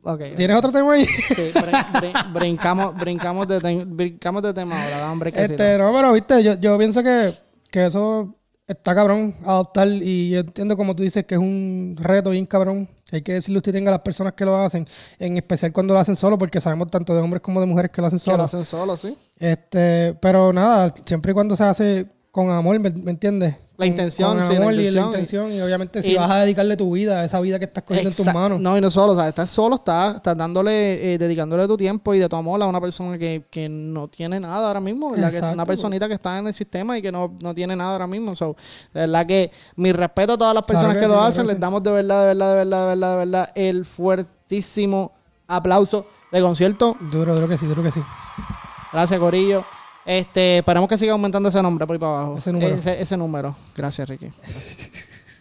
Ok. 0.06 0.20
¿Tienes 0.36 0.56
otro 0.56 0.70
tema 0.70 0.92
ahí? 0.92 1.04
Sí, 1.06 1.34
brin- 1.54 1.92
brin- 1.92 2.32
brincamos, 2.34 2.94
brincamos, 2.96 3.48
de 3.48 3.84
brincamos 3.86 4.42
de 4.42 4.52
tema 4.54 4.76
ahora, 4.82 5.14
brequecito. 5.18 5.52
Este, 5.54 5.78
no, 5.78 5.92
pero 5.94 6.12
viste, 6.12 6.42
yo, 6.42 6.54
yo 6.54 6.76
pienso 6.76 7.02
que, 7.02 7.30
que 7.70 7.86
eso 7.86 8.34
está 8.66 8.94
cabrón 8.94 9.34
adoptar 9.44 9.88
y 9.88 10.30
yo 10.30 10.40
entiendo 10.40 10.76
como 10.76 10.96
tú 10.96 11.02
dices 11.02 11.24
que 11.26 11.34
es 11.34 11.40
un 11.40 11.96
reto 12.00 12.30
bien 12.30 12.46
cabrón. 12.46 12.88
Hay 13.12 13.22
que 13.22 13.34
decirle 13.34 13.58
usted 13.58 13.72
tenga 13.72 13.90
a 13.90 13.92
las 13.92 14.00
personas 14.00 14.32
que 14.32 14.44
lo 14.44 14.56
hacen, 14.56 14.88
en 15.18 15.36
especial 15.36 15.72
cuando 15.72 15.94
lo 15.94 16.00
hacen 16.00 16.16
solo, 16.16 16.36
porque 16.38 16.60
sabemos 16.60 16.90
tanto 16.90 17.14
de 17.14 17.20
hombres 17.20 17.42
como 17.42 17.60
de 17.60 17.66
mujeres 17.66 17.90
que 17.90 18.00
lo 18.00 18.06
hacen 18.08 18.18
Que 18.18 18.30
lo 18.30 18.32
solo. 18.32 18.42
hacen 18.44 18.64
solo, 18.64 18.96
sí. 18.96 19.16
Este, 19.38 20.14
pero 20.20 20.52
nada, 20.52 20.92
siempre 21.06 21.32
y 21.32 21.34
cuando 21.34 21.54
se 21.56 21.64
hace 21.64 22.06
con 22.34 22.50
amor, 22.50 22.76
¿me, 22.80 22.90
me 22.90 23.12
entiendes? 23.12 23.54
La 23.76 23.84
Con- 23.84 23.86
intención, 23.86 24.36
con 24.38 24.46
sí, 24.48 24.54
la 24.54 24.60
amor 24.60 24.74
y 24.74 24.90
la 24.90 25.00
intención. 25.02 25.52
Y 25.52 25.60
obviamente 25.60 26.02
si 26.02 26.10
Y- 26.10 26.14
vas 26.16 26.28
a 26.32 26.40
dedicarle 26.40 26.76
tu 26.76 26.90
vida 26.92 27.20
a 27.20 27.24
esa 27.24 27.40
vida 27.40 27.60
que 27.60 27.64
estás 27.66 27.84
cogiendo 27.84 28.10
en 28.10 28.16
tus 28.16 28.26
manos. 28.34 28.60
No, 28.60 28.76
y 28.76 28.80
no 28.80 28.90
solo, 28.90 29.12
o 29.12 29.14
sea, 29.14 29.28
estás 29.28 29.50
solo, 29.50 29.76
estás, 29.76 30.16
estás 30.16 30.36
dándole, 30.36 31.14
eh, 31.14 31.18
dedicándole 31.18 31.64
tu 31.68 31.76
tiempo 31.76 32.12
y 32.12 32.18
de 32.18 32.28
tu 32.28 32.34
amor 32.34 32.60
a 32.60 32.66
una 32.66 32.80
persona 32.80 33.16
que, 33.18 33.44
que 33.48 33.68
no 33.68 34.08
tiene 34.08 34.40
nada 34.40 34.66
ahora 34.66 34.80
mismo, 34.80 35.12
¿verdad? 35.12 35.30
Que 35.30 35.40
una 35.54 35.64
personita 35.64 36.08
que 36.08 36.14
está 36.14 36.36
en 36.40 36.48
el 36.48 36.54
sistema 36.54 36.98
y 36.98 37.02
que 37.02 37.12
no, 37.12 37.32
no 37.40 37.54
tiene 37.54 37.76
nada 37.76 37.92
ahora 37.92 38.08
mismo. 38.08 38.34
So, 38.34 38.56
de 38.92 39.00
verdad 39.02 39.26
que 39.26 39.52
mi 39.76 39.92
respeto 39.92 40.32
a 40.32 40.38
todas 40.38 40.54
las 40.54 40.64
personas 40.64 40.92
Claro 40.94 41.00
que, 41.00 41.06
que 41.06 41.12
lo 41.14 41.20
sí, 41.22 41.28
hacen, 41.28 41.46
les 41.46 41.54
sí. 41.56 41.60
damos 41.60 41.82
de 41.84 41.90
verdad, 41.92 42.20
de 42.22 42.26
verdad, 42.26 42.48
de 42.50 42.56
verdad, 42.56 42.80
de 42.80 42.86
verdad, 42.88 43.10
de 43.12 43.16
verdad, 43.18 43.50
el 43.54 43.84
fuertísimo 43.86 45.12
aplauso 45.46 46.06
de 46.32 46.40
concierto. 46.42 46.96
Duro, 47.12 47.34
duro 47.34 47.46
que 47.48 47.56
sí, 47.58 47.66
duro 47.66 47.82
que 47.84 47.92
sí. 47.92 48.00
Gracias, 48.92 49.20
Corillo. 49.20 49.64
Este, 50.04 50.58
esperamos 50.58 50.88
que 50.88 50.98
siga 50.98 51.12
aumentando 51.12 51.48
ese 51.48 51.62
nombre 51.62 51.86
por 51.86 51.94
ahí 51.94 52.00
para 52.00 52.12
abajo. 52.12 52.38
Ese 52.38 52.52
número. 52.52 52.74
Ese, 52.74 53.00
ese 53.00 53.16
número. 53.16 53.56
Gracias, 53.74 54.08
Ricky. 54.08 54.30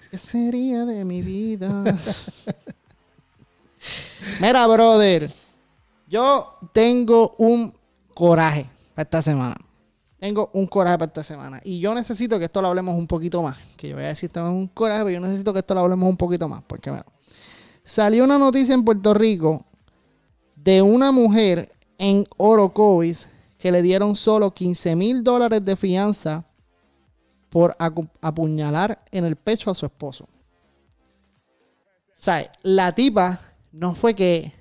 ¿Qué 0.09 0.17
sería 0.17 0.85
de 0.85 1.03
mi 1.03 1.21
vida? 1.21 1.83
Mira, 4.39 4.65
brother. 4.67 5.29
Yo 6.07 6.57
tengo 6.71 7.35
un 7.39 7.73
coraje 8.13 8.69
para 8.93 9.03
esta 9.03 9.21
semana. 9.21 9.55
Tengo 10.19 10.49
un 10.53 10.67
coraje 10.67 10.97
para 10.97 11.09
esta 11.09 11.23
semana. 11.23 11.59
Y 11.65 11.79
yo 11.79 11.93
necesito 11.93 12.39
que 12.39 12.45
esto 12.45 12.61
lo 12.61 12.69
hablemos 12.69 12.95
un 12.95 13.07
poquito 13.07 13.41
más. 13.41 13.57
Que 13.75 13.89
yo 13.89 13.95
voy 13.95 14.05
a 14.05 14.09
decir 14.09 14.31
tengo 14.31 14.49
un 14.51 14.67
coraje, 14.67 15.03
pero 15.03 15.09
yo 15.09 15.19
necesito 15.19 15.51
que 15.51 15.59
esto 15.59 15.73
lo 15.73 15.81
hablemos 15.81 16.07
un 16.07 16.15
poquito 16.15 16.47
más. 16.47 16.63
Porque, 16.65 16.91
mira, 16.91 17.05
salió 17.83 18.23
una 18.23 18.37
noticia 18.37 18.73
en 18.73 18.85
Puerto 18.85 19.13
Rico 19.13 19.65
de 20.55 20.81
una 20.81 21.11
mujer 21.11 21.73
en 21.97 22.25
Orocovis 22.37 23.27
que 23.63 23.71
le 23.71 23.81
dieron 23.81 24.17
solo 24.17 24.53
15 24.53 24.93
mil 24.93 25.23
dólares 25.23 25.63
de 25.63 25.77
fianza 25.77 26.43
por 27.49 27.77
apuñalar 28.19 29.01
en 29.09 29.23
el 29.23 29.37
pecho 29.37 29.71
a 29.71 29.73
su 29.73 29.85
esposo. 29.85 30.27
Sea, 32.13 32.51
la 32.63 32.93
tipa 32.93 33.39
no 33.71 33.95
fue 33.95 34.13
que 34.15 34.51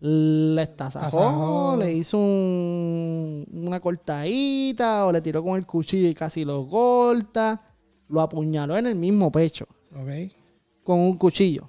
le 0.00 0.62
estasajó, 0.62 1.04
Tasajó. 1.18 1.76
le 1.78 1.92
hizo 1.92 2.16
un- 2.16 3.46
una 3.52 3.78
cortadita 3.80 5.04
o 5.04 5.12
le 5.12 5.20
tiró 5.20 5.42
con 5.42 5.56
el 5.56 5.66
cuchillo 5.66 6.08
y 6.08 6.14
casi 6.14 6.42
lo 6.42 6.66
corta. 6.66 7.60
Lo 8.08 8.22
apuñaló 8.22 8.78
en 8.78 8.86
el 8.86 8.94
mismo 8.94 9.30
pecho 9.30 9.66
Ok. 9.94 10.32
con 10.84 11.00
un 11.00 11.18
cuchillo. 11.18 11.68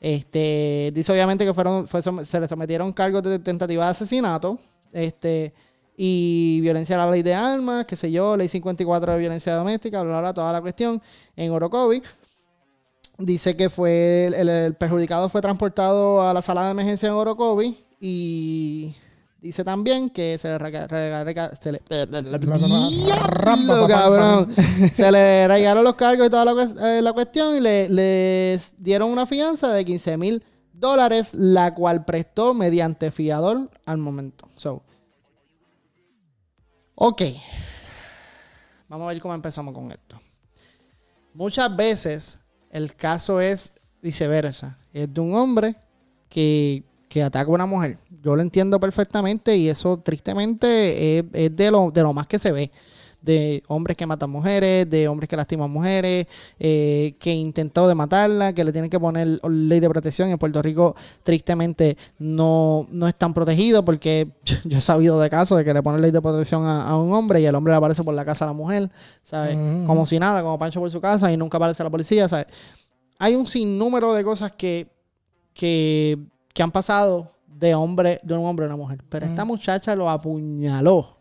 Este, 0.00 0.90
dice 0.94 1.12
obviamente 1.12 1.44
que 1.44 1.52
fueron, 1.52 1.86
fue 1.86 2.00
se 2.24 2.40
le 2.40 2.48
sometieron 2.48 2.90
cargos 2.94 3.22
de 3.22 3.38
tentativa 3.38 3.84
de 3.84 3.90
asesinato, 3.90 4.58
este, 4.92 5.52
y 5.96 6.60
violencia 6.62 7.00
a 7.00 7.04
la 7.06 7.10
ley 7.12 7.22
de 7.22 7.34
armas, 7.34 7.84
qué 7.86 7.96
sé 7.96 8.10
yo, 8.10 8.36
ley 8.36 8.48
54 8.48 9.12
de 9.12 9.18
violencia 9.18 9.54
doméstica, 9.54 10.00
bla, 10.02 10.10
bla, 10.12 10.20
bla, 10.20 10.34
toda 10.34 10.52
la 10.52 10.60
cuestión 10.60 11.00
en 11.36 11.50
Orocovi. 11.52 12.02
Dice 13.18 13.54
que 13.54 13.68
fue 13.68 14.26
el, 14.26 14.34
el- 14.34 14.48
el 14.48 14.74
perjudicado 14.74 15.28
fue 15.28 15.42
transportado 15.42 16.22
a 16.26 16.32
la 16.32 16.40
sala 16.40 16.64
de 16.64 16.70
emergencia 16.70 17.06
en 17.08 17.12
Orocovi 17.14 17.76
y 18.00 18.94
dice 19.42 19.62
también 19.62 20.08
que 20.08 20.38
se 20.38 20.48
le 20.58 20.58
se 21.60 21.72
se 24.94 25.12
le 25.12 25.82
los 25.82 25.94
cargos 25.96 26.26
y 26.26 26.30
toda 26.30 26.46
la, 26.46 26.96
eh, 26.98 27.02
la 27.02 27.12
cuestión 27.12 27.56
y 27.56 27.60
le, 27.60 27.88
les 27.90 28.74
dieron 28.82 29.10
una 29.10 29.26
fianza 29.26 29.70
de 29.72 29.84
15 29.84 30.16
mil 30.16 30.42
dólares, 30.80 31.34
la 31.34 31.74
cual 31.74 32.04
prestó 32.04 32.54
mediante 32.54 33.10
fiador 33.10 33.70
al 33.84 33.98
momento. 33.98 34.48
So, 34.56 34.82
ok. 36.94 37.22
Vamos 38.88 39.04
a 39.04 39.12
ver 39.12 39.20
cómo 39.20 39.34
empezamos 39.34 39.72
con 39.74 39.92
esto. 39.92 40.20
Muchas 41.34 41.74
veces 41.76 42.40
el 42.70 42.94
caso 42.96 43.40
es 43.40 43.74
viceversa. 44.02 44.78
Es 44.92 45.12
de 45.12 45.20
un 45.20 45.34
hombre 45.34 45.76
que, 46.28 46.82
que 47.08 47.22
ataca 47.22 47.50
a 47.50 47.54
una 47.54 47.66
mujer. 47.66 47.98
Yo 48.22 48.34
lo 48.34 48.42
entiendo 48.42 48.80
perfectamente 48.80 49.56
y 49.56 49.68
eso 49.68 49.98
tristemente 49.98 51.18
es, 51.18 51.24
es 51.32 51.54
de, 51.54 51.70
lo, 51.70 51.90
de 51.90 52.02
lo 52.02 52.12
más 52.12 52.26
que 52.26 52.38
se 52.38 52.52
ve. 52.52 52.70
De 53.22 53.62
hombres 53.68 53.96
que 53.96 54.06
matan 54.06 54.30
mujeres, 54.30 54.88
de 54.88 55.08
hombres 55.08 55.28
que 55.28 55.36
lastiman 55.36 55.70
mujeres, 55.70 56.26
eh, 56.58 57.14
que 57.18 57.32
intentó 57.32 57.86
de 57.86 57.94
matarla, 57.94 58.52
que 58.52 58.64
le 58.64 58.72
tienen 58.72 58.90
que 58.90 58.98
poner 58.98 59.40
ley 59.48 59.80
de 59.80 59.88
protección. 59.88 60.30
En 60.30 60.38
Puerto 60.38 60.62
Rico, 60.62 60.94
tristemente, 61.22 61.96
no, 62.18 62.86
no 62.90 63.08
están 63.08 63.34
protegidos 63.34 63.84
porque 63.84 64.28
yo 64.64 64.78
he 64.78 64.80
sabido 64.80 65.20
de 65.20 65.28
casos 65.28 65.58
de 65.58 65.64
que 65.64 65.74
le 65.74 65.82
ponen 65.82 66.00
ley 66.00 66.10
de 66.10 66.22
protección 66.22 66.64
a, 66.64 66.88
a 66.88 66.96
un 66.96 67.12
hombre 67.12 67.40
y 67.40 67.46
el 67.46 67.54
hombre 67.54 67.72
le 67.72 67.76
aparece 67.76 68.02
por 68.02 68.14
la 68.14 68.24
casa 68.24 68.44
a 68.44 68.48
la 68.48 68.54
mujer, 68.54 68.88
¿sabes? 69.22 69.56
Ujú. 69.56 69.86
Como 69.86 70.06
si 70.06 70.18
nada, 70.18 70.42
como 70.42 70.58
Pancho 70.58 70.80
por 70.80 70.90
su 70.90 71.00
casa 71.00 71.30
y 71.30 71.36
nunca 71.36 71.58
aparece 71.58 71.84
la 71.84 71.90
policía, 71.90 72.28
¿sabes? 72.28 72.46
Hay 73.18 73.34
un 73.34 73.46
sinnúmero 73.46 74.14
de 74.14 74.24
cosas 74.24 74.52
que, 74.52 74.88
que, 75.52 76.18
que 76.54 76.62
han 76.62 76.70
pasado 76.70 77.28
de 77.46 77.74
hombre, 77.74 78.18
de 78.22 78.34
un 78.34 78.46
hombre 78.46 78.64
a 78.64 78.68
una 78.68 78.76
mujer. 78.76 79.04
Pero 79.08 79.26
esta 79.26 79.44
muchacha 79.44 79.94
lo 79.94 80.08
apuñaló. 80.08 81.19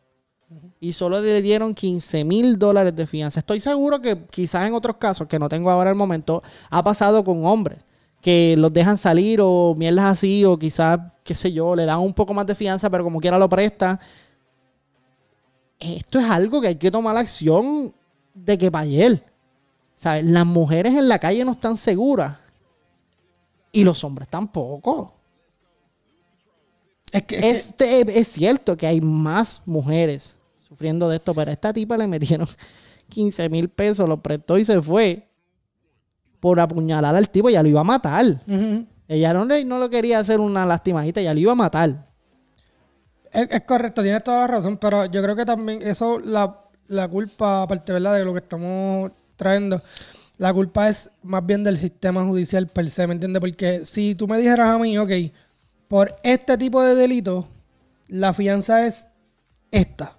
Y 0.79 0.93
solo 0.93 1.21
le 1.21 1.41
dieron 1.41 1.75
15 1.75 2.23
mil 2.23 2.57
dólares 2.57 2.95
de 2.95 3.05
fianza. 3.05 3.39
Estoy 3.41 3.59
seguro 3.59 4.01
que 4.01 4.25
quizás 4.27 4.67
en 4.67 4.73
otros 4.73 4.95
casos, 4.97 5.27
que 5.27 5.37
no 5.37 5.49
tengo 5.49 5.69
ahora 5.69 5.89
el 5.89 5.95
momento, 5.95 6.41
ha 6.69 6.83
pasado 6.83 7.23
con 7.23 7.45
hombres. 7.45 7.79
Que 8.21 8.55
los 8.57 8.73
dejan 8.73 8.97
salir 8.97 9.39
o 9.41 9.75
mierdas 9.77 10.05
así, 10.05 10.43
o 10.45 10.57
quizás, 10.57 10.99
qué 11.23 11.35
sé 11.35 11.51
yo, 11.53 11.75
le 11.75 11.85
dan 11.85 11.99
un 11.99 12.13
poco 12.13 12.33
más 12.33 12.45
de 12.47 12.55
fianza, 12.55 12.89
pero 12.89 13.03
como 13.03 13.19
quiera 13.19 13.37
lo 13.37 13.47
presta. 13.47 13.99
Esto 15.79 16.19
es 16.19 16.29
algo 16.29 16.59
que 16.61 16.67
hay 16.69 16.75
que 16.75 16.91
tomar 16.91 17.13
la 17.13 17.21
acción 17.21 17.93
de 18.33 18.57
que 18.57 18.71
para 18.71 18.83
ayer. 18.83 19.23
¿Sabes? 19.97 20.25
Las 20.25 20.45
mujeres 20.45 20.93
en 20.95 21.07
la 21.09 21.19
calle 21.19 21.43
no 21.45 21.51
están 21.53 21.77
seguras. 21.77 22.37
Y 23.71 23.83
los 23.83 24.03
hombres 24.03 24.27
tampoco. 24.29 25.13
Es 27.11 27.23
que, 27.25 27.35
es 27.35 27.41
que- 27.41 27.49
Este, 27.49 28.19
es 28.19 28.27
cierto 28.29 28.75
que 28.77 28.87
hay 28.87 28.99
más 29.01 29.61
mujeres 29.65 30.35
sufriendo 30.69 31.09
de 31.09 31.17
esto, 31.17 31.33
pero 31.33 31.49
a 31.49 31.53
esta 31.53 31.73
tipa 31.73 31.97
le 31.97 32.07
metieron 32.07 32.47
15 33.09 33.49
mil 33.49 33.69
pesos, 33.69 34.07
lo 34.07 34.21
prestó 34.21 34.57
y 34.57 34.63
se 34.65 34.81
fue 34.81 35.27
por 36.39 36.59
apuñalar 36.59 37.15
al 37.15 37.29
tipo, 37.29 37.49
ya 37.49 37.61
lo 37.61 37.67
iba 37.69 37.81
a 37.81 37.83
matar. 37.83 38.25
Ella 39.07 39.33
no, 39.33 39.43
le- 39.45 39.65
no 39.65 39.77
lo 39.79 39.89
quería 39.89 40.19
hacer 40.19 40.39
una 40.39 40.65
lastimadita, 40.65 41.19
ella 41.19 41.33
lo 41.33 41.39
iba 41.39 41.51
a 41.51 41.55
matar. 41.55 42.07
Es, 43.33 43.47
es 43.51 43.61
correcto, 43.63 44.01
tienes 44.03 44.23
toda 44.23 44.41
la 44.41 44.47
razón, 44.47 44.77
pero 44.77 45.05
yo 45.05 45.21
creo 45.21 45.35
que 45.35 45.45
también 45.45 45.81
eso, 45.81 46.19
la, 46.19 46.57
la 46.87 47.07
culpa, 47.07 47.63
aparte 47.63 47.91
¿verdad? 47.93 48.15
de 48.15 48.25
lo 48.25 48.33
que 48.33 48.39
estamos 48.39 49.11
trayendo, 49.35 49.81
la 50.37 50.53
culpa 50.53 50.87
es 50.89 51.11
más 51.23 51.45
bien 51.45 51.63
del 51.63 51.77
sistema 51.77 52.23
judicial 52.23 52.67
per 52.67 52.89
se, 52.89 53.05
¿me 53.07 53.13
entiendes? 53.13 53.39
Porque 53.41 53.85
si 53.85 54.15
tú 54.15 54.27
me 54.27 54.37
dijeras 54.37 54.75
a 54.75 54.77
mí, 54.77 54.97
ok, 54.97 55.11
por 55.87 56.15
este 56.23 56.57
tipo 56.57 56.81
de 56.81 56.95
delito, 56.95 57.47
la 58.07 58.33
fianza 58.33 58.85
es 58.87 59.07
esta. 59.71 60.15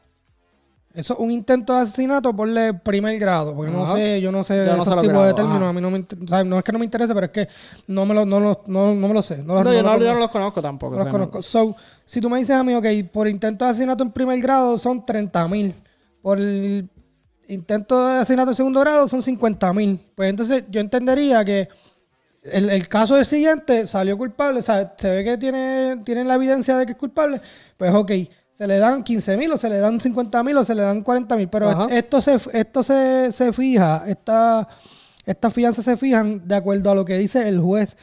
Eso 1.00 1.14
es 1.14 1.18
un 1.20 1.30
intento 1.30 1.74
de 1.74 1.80
asesinato 1.80 2.34
por 2.34 2.48
primer 2.82 3.18
grado, 3.18 3.54
porque 3.54 3.72
no 3.72 3.94
sé, 3.94 4.20
yo 4.20 4.30
no 4.30 4.44
sé 4.44 4.64
no 4.66 4.82
esos 4.82 5.00
tipos 5.00 5.26
de 5.26 5.34
términos, 5.34 5.60
ajá. 5.62 5.68
a 5.68 5.72
mí 5.72 5.80
no 5.80 5.90
me, 5.90 5.98
o 5.98 6.28
sea, 6.28 6.44
no 6.44 6.58
es 6.58 6.64
que 6.64 6.72
no 6.72 6.78
me 6.78 6.84
interese, 6.84 7.14
pero 7.14 7.26
es 7.26 7.32
que 7.32 7.48
no 7.86 8.06
me 8.06 8.14
lo, 8.14 8.24
no, 8.26 8.38
lo- 8.38 8.62
no, 8.66 8.94
no 8.94 9.08
me 9.08 9.14
lo 9.14 9.22
sé. 9.22 9.38
No, 9.38 9.62
yo, 9.64 9.82
no 9.82 9.90
no, 9.90 9.96
lo- 9.98 10.04
yo 10.04 10.14
no 10.14 10.20
los 10.20 10.30
conozco 10.30 10.60
tampoco. 10.62 10.96
los 10.96 11.06
conozco. 11.08 11.42
So, 11.42 11.74
si 12.04 12.20
tú 12.20 12.28
me 12.30 12.38
dices 12.38 12.54
a 12.54 12.62
mí, 12.62 12.74
ok, 12.74 12.86
por 13.12 13.26
intento 13.28 13.64
de 13.64 13.70
asesinato 13.72 14.02
en 14.04 14.12
primer 14.12 14.40
grado 14.40 14.78
son 14.78 15.04
30 15.04 15.46
mil. 15.48 15.74
Por 16.22 16.38
el 16.38 16.88
intento 17.48 18.06
de 18.06 18.18
asesinato 18.18 18.50
en 18.50 18.56
segundo 18.56 18.80
grado 18.80 19.08
son 19.08 19.22
50 19.22 19.72
mil. 19.72 19.98
Pues 20.14 20.28
entonces 20.30 20.64
yo 20.70 20.80
entendería 20.80 21.44
que 21.44 21.68
el, 22.42 22.70
el 22.70 22.88
caso 22.88 23.16
del 23.16 23.26
siguiente 23.26 23.86
salió 23.86 24.16
culpable, 24.16 24.60
o 24.60 24.62
sea, 24.62 24.94
se 24.96 25.10
ve 25.10 25.24
que 25.24 25.38
tiene, 25.38 25.96
tienen 26.04 26.26
la 26.28 26.34
evidencia 26.34 26.76
de 26.76 26.86
que 26.86 26.92
es 26.92 26.98
culpable, 26.98 27.40
pues 27.76 27.92
ok, 27.94 28.12
se 28.60 28.66
le 28.66 28.78
dan 28.78 29.02
15 29.02 29.38
mil 29.38 29.50
o 29.52 29.56
se 29.56 29.70
le 29.70 29.78
dan 29.78 29.98
50 29.98 30.42
mil 30.42 30.54
o 30.58 30.64
se 30.66 30.74
le 30.74 30.82
dan 30.82 31.02
40 31.02 31.34
mil, 31.34 31.48
pero 31.48 31.70
Ajá. 31.70 31.86
esto 31.88 32.20
se, 32.20 32.38
esto 32.52 32.82
se, 32.82 33.32
se 33.32 33.54
fija, 33.54 34.04
esta, 34.06 34.68
estas 35.24 35.54
fianzas 35.54 35.86
se 35.86 35.96
fijan 35.96 36.46
de 36.46 36.56
acuerdo 36.56 36.90
a 36.90 36.94
lo 36.94 37.06
que 37.06 37.16
dice 37.16 37.48
el 37.48 37.58
juez 37.58 37.96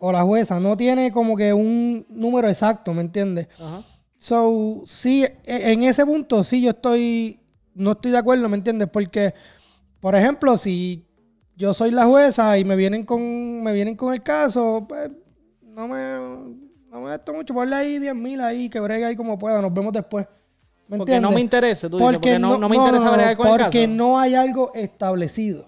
o 0.00 0.10
la 0.10 0.24
jueza, 0.24 0.58
no 0.58 0.76
tiene 0.76 1.12
como 1.12 1.36
que 1.36 1.52
un 1.52 2.04
número 2.08 2.48
exacto, 2.48 2.94
¿me 2.94 3.00
entiendes? 3.00 3.46
Ajá. 3.60 3.82
So, 4.18 4.82
sí, 4.86 5.22
e- 5.22 5.72
en 5.72 5.84
ese 5.84 6.04
punto 6.04 6.42
sí 6.42 6.62
yo 6.62 6.70
estoy, 6.70 7.38
no 7.76 7.92
estoy 7.92 8.10
de 8.10 8.18
acuerdo, 8.18 8.48
¿me 8.48 8.56
entiendes? 8.56 8.88
Porque, 8.92 9.34
por 10.00 10.16
ejemplo, 10.16 10.58
si 10.58 11.06
yo 11.54 11.72
soy 11.74 11.92
la 11.92 12.06
jueza 12.06 12.58
y 12.58 12.64
me 12.64 12.74
vienen 12.74 13.04
con, 13.04 13.62
me 13.62 13.72
vienen 13.72 13.94
con 13.94 14.12
el 14.12 14.24
caso, 14.24 14.84
pues 14.88 15.12
no 15.62 15.86
me, 15.86 16.65
no 16.96 17.06
me 17.06 17.14
esto 17.14 17.32
mucho, 17.32 17.52
ponle 17.52 17.76
ahí 17.76 17.98
10 17.98 18.14
mil 18.14 18.40
ahí, 18.40 18.68
que 18.68 18.80
bregue 18.80 19.04
ahí 19.04 19.16
como 19.16 19.38
pueda, 19.38 19.60
nos 19.60 19.72
vemos 19.72 19.92
después. 19.92 20.26
¿Me 20.88 20.98
Porque 20.98 21.20
no 21.20 21.30
me 21.32 21.40
interesa, 21.40 21.90
tú 21.90 21.98
dices, 21.98 22.12
porque 22.12 22.38
no, 22.38 22.58
no 22.58 22.68
me 22.68 22.76
interesa 22.76 23.10
bregar 23.10 23.36
con 23.36 23.46
el 23.48 23.52
porque 23.52 23.82
caso. 23.82 23.92
no 23.92 24.18
hay 24.18 24.34
algo 24.34 24.72
establecido. 24.74 25.66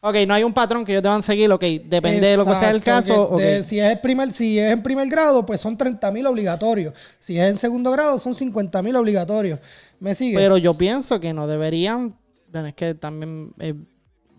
Ok, 0.00 0.14
no 0.28 0.34
hay 0.34 0.44
un 0.44 0.52
patrón 0.52 0.84
que 0.84 0.92
ellos 0.92 1.02
deban 1.02 1.22
seguir, 1.24 1.50
ok, 1.50 1.62
depende 1.84 2.28
de 2.28 2.36
lo 2.36 2.44
que 2.46 2.54
sea 2.54 2.70
el 2.70 2.82
caso. 2.82 3.36
que 3.36 3.42
de- 3.42 3.60
ok. 3.60 3.66
si, 3.66 3.80
es 3.80 3.90
el 3.90 4.00
primer, 4.00 4.32
si 4.32 4.58
es 4.58 4.72
en 4.72 4.82
primer 4.82 5.08
grado, 5.08 5.44
pues 5.44 5.60
son 5.60 5.76
30 5.76 6.10
mil 6.12 6.24
obligatorios. 6.26 6.94
Si 7.18 7.36
es 7.36 7.50
en 7.50 7.56
segundo 7.56 7.90
grado, 7.90 8.18
son 8.20 8.34
50 8.34 8.80
mil 8.82 8.94
obligatorios. 8.94 9.58
¿Me 9.98 10.14
sigue? 10.14 10.36
Pero 10.36 10.56
yo 10.56 10.74
pienso 10.74 11.18
que 11.18 11.32
no 11.32 11.48
deberían, 11.48 12.14
bueno, 12.52 12.68
es 12.68 12.74
que 12.74 12.94
también 12.94 13.52
eh, 13.58 13.74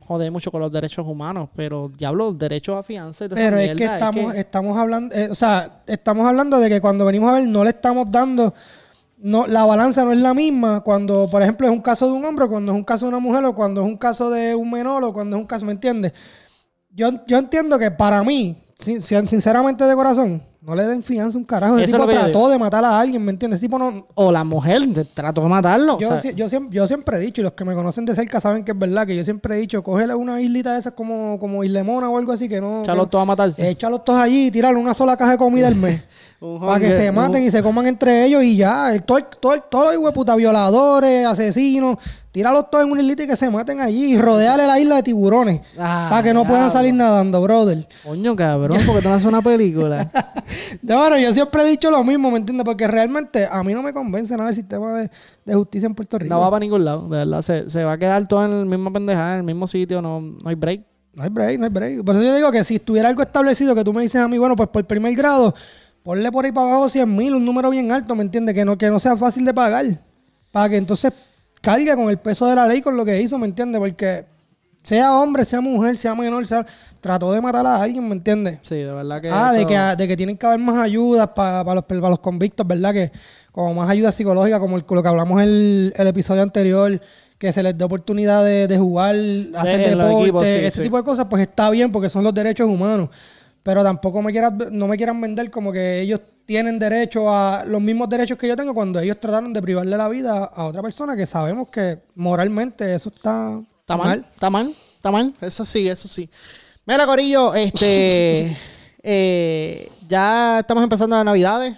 jode 0.09 0.31
mucho 0.31 0.51
con 0.51 0.59
los 0.59 0.71
derechos 0.71 1.05
humanos, 1.07 1.49
pero 1.55 1.91
diablo, 1.95 2.33
derechos 2.33 2.75
a 2.75 2.81
fianza 2.83 3.25
y 3.25 3.29
Pero 3.29 3.57
es 3.59 3.67
que 3.77 3.83
estamos, 3.93 4.33
que- 4.33 4.39
estamos 4.39 4.75
hablando, 4.77 5.15
eh, 5.15 5.29
o 5.29 5.35
sea, 5.35 5.83
estamos 5.85 6.25
hablando 6.27 6.59
de 6.59 6.67
que 6.67 6.81
cuando 6.81 7.05
venimos 7.05 7.29
a 7.29 7.33
ver 7.33 7.47
no 7.47 7.63
le 7.63 7.69
estamos 7.69 8.07
dando, 8.11 8.53
no, 9.19 9.45
la 9.45 9.65
balanza 9.65 10.03
no 10.03 10.11
es 10.11 10.17
la 10.19 10.33
misma 10.33 10.81
cuando, 10.81 11.29
por 11.29 11.43
ejemplo, 11.43 11.67
es 11.67 11.73
un 11.73 11.81
caso 11.81 12.07
de 12.07 12.13
un 12.13 12.25
hombre, 12.25 12.47
cuando 12.47 12.71
es 12.71 12.75
un 12.77 12.83
caso 12.83 13.05
de 13.05 13.09
una 13.09 13.19
mujer, 13.19 13.45
o 13.45 13.53
cuando 13.53 13.81
es 13.81 13.87
un 13.87 13.97
caso 13.97 14.31
de 14.31 14.55
un 14.55 14.71
menor, 14.71 15.03
o 15.03 15.13
cuando 15.13 15.35
es 15.35 15.41
un 15.41 15.47
caso, 15.47 15.63
¿me 15.65 15.73
entiendes? 15.73 16.11
Yo, 16.89 17.11
yo 17.27 17.37
entiendo 17.37 17.77
que 17.77 17.91
para 17.91 18.23
mí, 18.23 18.57
sin- 18.79 19.01
sin- 19.01 19.27
sinceramente 19.27 19.83
de 19.83 19.93
corazón, 19.93 20.41
no 20.61 20.75
le 20.75 20.85
den 20.85 21.01
fianza 21.03 21.37
a 21.37 21.39
un 21.39 21.45
carajo. 21.45 21.77
Ese 21.77 21.85
Eso 21.85 21.95
es 21.95 22.01
tipo 22.01 22.03
lo 22.03 22.07
que 22.09 22.15
yo 22.15 22.31
trató 22.31 22.49
de 22.49 22.57
matar 22.57 22.83
a 22.83 22.99
alguien, 22.99 23.23
¿me 23.23 23.31
entiendes? 23.31 23.59
Ese 23.59 23.67
tipo 23.67 23.79
no, 23.79 24.07
O 24.15 24.29
la 24.31 24.43
mujer 24.43 24.81
trató 25.13 25.41
de 25.41 25.47
matarlo. 25.47 25.95
o 25.95 25.99
yo, 25.99 26.09
sea, 26.09 26.19
si- 26.19 26.33
yo, 26.35 26.49
siempre, 26.49 26.75
yo 26.75 26.85
siempre 26.87 27.15
he 27.17 27.19
dicho, 27.21 27.39
y 27.39 27.43
los 27.45 27.53
que 27.53 27.63
me 27.63 27.73
conocen 27.73 28.03
de 28.05 28.13
cerca 28.13 28.41
saben 28.41 28.65
que 28.65 28.73
es 28.73 28.77
verdad, 28.77 29.07
que 29.07 29.15
yo 29.15 29.23
siempre 29.23 29.55
he 29.55 29.59
dicho, 29.59 29.81
cógele 29.83 30.15
una 30.15 30.41
islita 30.41 30.73
de 30.73 30.79
esas 30.81 30.91
como, 30.93 31.39
como 31.39 31.63
Islemona 31.63 32.09
o 32.09 32.17
algo 32.17 32.33
así, 32.33 32.49
que 32.49 32.59
no... 32.59 32.81
echarlos 32.81 33.05
que- 33.05 33.11
todos 33.11 33.21
a 33.23 33.25
matarse. 33.25 33.69
Échalos 33.69 34.03
todos 34.03 34.19
allí 34.19 34.47
y 34.47 34.51
tírale 34.51 34.77
una 34.77 34.93
sola 34.93 35.15
caja 35.15 35.31
de 35.31 35.37
comida 35.37 35.67
al 35.67 35.75
mes. 35.75 36.01
Un 36.41 36.57
para 36.59 36.79
que 36.79 36.85
hunger, 36.87 37.01
se 37.01 37.09
un- 37.09 37.15
maten 37.15 37.43
y 37.43 37.51
se 37.51 37.61
coman 37.63 37.85
entre 37.87 38.25
ellos 38.25 38.43
y 38.43 38.55
ya. 38.57 38.93
El- 38.93 39.03
todo, 39.03 39.17
el- 39.17 39.25
todo, 39.41 39.53
el- 39.53 39.61
todos 39.69 39.93
los 39.93 40.03
hueputa 40.03 40.35
violadores, 40.35 41.25
asesinos, 41.25 41.97
tíralos 42.31 42.69
todos 42.71 42.85
en 42.85 42.91
una 42.91 43.01
islita 43.01 43.23
y 43.23 43.27
que 43.27 43.35
se 43.35 43.49
maten 43.49 43.81
allí 43.81 44.13
y 44.13 44.17
rodeale 44.17 44.65
la 44.65 44.79
isla 44.79 44.95
de 44.97 45.03
tiburones. 45.03 45.61
Ah, 45.77 46.07
para 46.09 46.23
que 46.23 46.33
no 46.33 46.43
puedan 46.43 46.63
diablo. 46.65 46.71
salir 46.71 46.93
nadando, 46.93 47.41
brother. 47.41 47.85
Coño, 48.05 48.35
cabrón, 48.37 48.77
porque 48.85 49.01
tú 49.01 49.09
no 49.09 49.15
haces 49.15 49.25
una 49.27 49.41
película. 49.41 50.09
De 50.81 50.95
bueno, 50.95 51.17
yo 51.17 51.33
siempre 51.33 51.63
he 51.63 51.69
dicho 51.69 51.91
lo 51.91 52.03
mismo, 52.03 52.31
¿me 52.31 52.37
entiendes? 52.37 52.65
Porque 52.65 52.87
realmente 52.87 53.47
a 53.49 53.63
mí 53.63 53.73
no 53.73 53.81
me 53.83 53.93
convence 53.93 54.35
nada 54.35 54.49
el 54.49 54.55
sistema 54.55 54.93
de, 54.93 55.11
de 55.45 55.55
justicia 55.55 55.87
en 55.87 55.95
Puerto 55.95 56.17
Rico. 56.17 56.33
no 56.33 56.39
va 56.41 56.49
para 56.49 56.59
ningún 56.59 56.85
lado, 56.85 57.03
de 57.03 57.17
verdad. 57.17 57.41
Se, 57.41 57.69
se 57.69 57.83
va 57.83 57.93
a 57.93 57.97
quedar 57.97 58.27
todo 58.27 58.45
en 58.45 58.51
el 58.51 58.65
mismo 58.65 58.91
pendejada, 58.91 59.33
en 59.33 59.39
el 59.39 59.45
mismo 59.45 59.67
sitio, 59.67 60.01
no, 60.01 60.21
no 60.21 60.49
hay 60.49 60.55
break. 60.55 60.81
No 61.13 61.23
hay 61.23 61.29
break, 61.29 61.59
no 61.59 61.65
hay 61.65 61.71
break. 61.71 62.03
Por 62.03 62.15
eso 62.15 62.23
yo 62.23 62.35
digo 62.35 62.51
que 62.51 62.63
si 62.63 62.75
estuviera 62.75 63.09
algo 63.09 63.21
establecido 63.21 63.75
que 63.75 63.83
tú 63.83 63.93
me 63.93 64.01
dices 64.01 64.21
a 64.21 64.27
mí, 64.27 64.37
bueno, 64.37 64.55
pues 64.55 64.69
por 64.69 64.85
primer 64.85 65.13
grado, 65.15 65.53
ponle 66.03 66.31
por 66.31 66.45
ahí 66.45 66.51
para 66.51 66.67
abajo 66.67 66.89
100 66.89 67.15
mil, 67.15 67.35
un 67.35 67.45
número 67.45 67.69
bien 67.69 67.91
alto, 67.91 68.15
¿me 68.15 68.23
entiendes? 68.23 68.55
Que 68.55 68.63
no, 68.63 68.77
que 68.77 68.89
no 68.89 68.99
sea 68.99 69.17
fácil 69.17 69.43
de 69.45 69.53
pagar. 69.53 69.85
Para 70.51 70.69
que 70.69 70.77
entonces 70.77 71.11
cargue 71.61 71.93
con 71.95 72.09
el 72.09 72.17
peso 72.17 72.47
de 72.47 72.55
la 72.55 72.67
ley 72.67 72.81
con 72.81 72.95
lo 72.95 73.05
que 73.05 73.21
hizo, 73.21 73.37
¿me 73.37 73.47
entiendes? 73.47 73.79
Porque 73.79 74.25
sea 74.89 75.13
hombre, 75.17 75.45
sea 75.45 75.61
mujer, 75.61 75.95
sea 75.97 76.15
menor, 76.15 76.47
sea, 76.47 76.65
trató 76.99 77.31
de 77.31 77.39
matar 77.41 77.65
a 77.67 77.81
alguien, 77.81 78.07
¿me 78.07 78.15
entiendes? 78.15 78.57
Sí, 78.63 78.75
de 78.75 78.91
verdad 78.91 79.21
que. 79.21 79.29
Ah, 79.31 79.51
de 79.53 79.59
eso- 79.59 79.67
que, 79.67 79.77
de 79.97 80.07
que 80.07 80.17
tienen 80.17 80.35
que 80.37 80.45
haber 80.47 80.59
más 80.59 80.77
ayudas 80.77 81.27
para 81.35 81.75
los, 81.75 81.83
para 81.83 82.09
los 82.09 82.19
convictos, 82.19 82.65
¿verdad? 82.65 82.93
Que 82.93 83.11
como 83.51 83.73
más 83.75 83.89
ayuda 83.89 84.11
psicológica, 84.11 84.59
como 84.59 84.77
el- 84.77 84.85
lo 84.89 85.03
que 85.03 85.09
hablamos 85.09 85.41
el, 85.41 85.93
el 85.95 86.07
episodio 86.07 86.41
anterior, 86.41 86.99
que 87.37 87.53
se 87.53 87.61
les 87.63 87.77
dé 87.77 87.85
oportunidad 87.85 88.43
de, 88.43 88.67
de 88.67 88.77
jugar, 88.77 89.15
hacer 89.55 89.89
deporte, 89.95 90.21
equipos, 90.23 90.43
sí, 90.43 90.49
ese 90.49 90.71
sí. 90.71 90.81
tipo 90.81 90.97
de 90.97 91.03
cosas, 91.03 91.25
pues 91.29 91.41
está 91.43 91.69
bien 91.69 91.91
porque 91.91 92.09
son 92.09 92.23
los 92.23 92.33
derechos 92.33 92.67
humanos. 92.67 93.09
Pero 93.63 93.83
tampoco 93.83 94.21
me 94.21 94.31
quieras, 94.31 94.53
no 94.71 94.87
me 94.87 94.97
quieran 94.97 95.19
vender 95.21 95.51
como 95.51 95.71
que 95.71 96.01
ellos 96.01 96.19
tienen 96.45 96.79
derecho 96.79 97.29
a 97.31 97.63
los 97.65 97.79
mismos 97.81 98.09
derechos 98.09 98.37
que 98.37 98.47
yo 98.47 98.55
tengo 98.55 98.73
cuando 98.73 98.99
ellos 98.99 99.19
trataron 99.19 99.53
de 99.53 99.61
privarle 99.61 99.95
la 99.95 100.09
vida 100.09 100.45
a 100.45 100.65
otra 100.65 100.81
persona 100.81 101.15
que 101.15 101.25
sabemos 101.27 101.67
que 101.69 101.99
moralmente 102.15 102.95
eso 102.95 103.09
está, 103.15 103.61
Está 103.89 103.97
mal, 103.97 104.27
está 104.31 104.49
mal, 104.51 104.75
está 104.97 105.09
mal. 105.09 105.33
Eso 105.41 105.65
sí, 105.65 105.89
eso 105.89 106.07
sí. 106.07 106.29
Mira, 106.85 107.07
Corillo, 107.07 107.55
este. 107.55 108.55
eh, 109.03 109.89
ya 110.07 110.59
estamos 110.59 110.83
empezando 110.83 111.15
las 111.15 111.25
Navidades. 111.25 111.75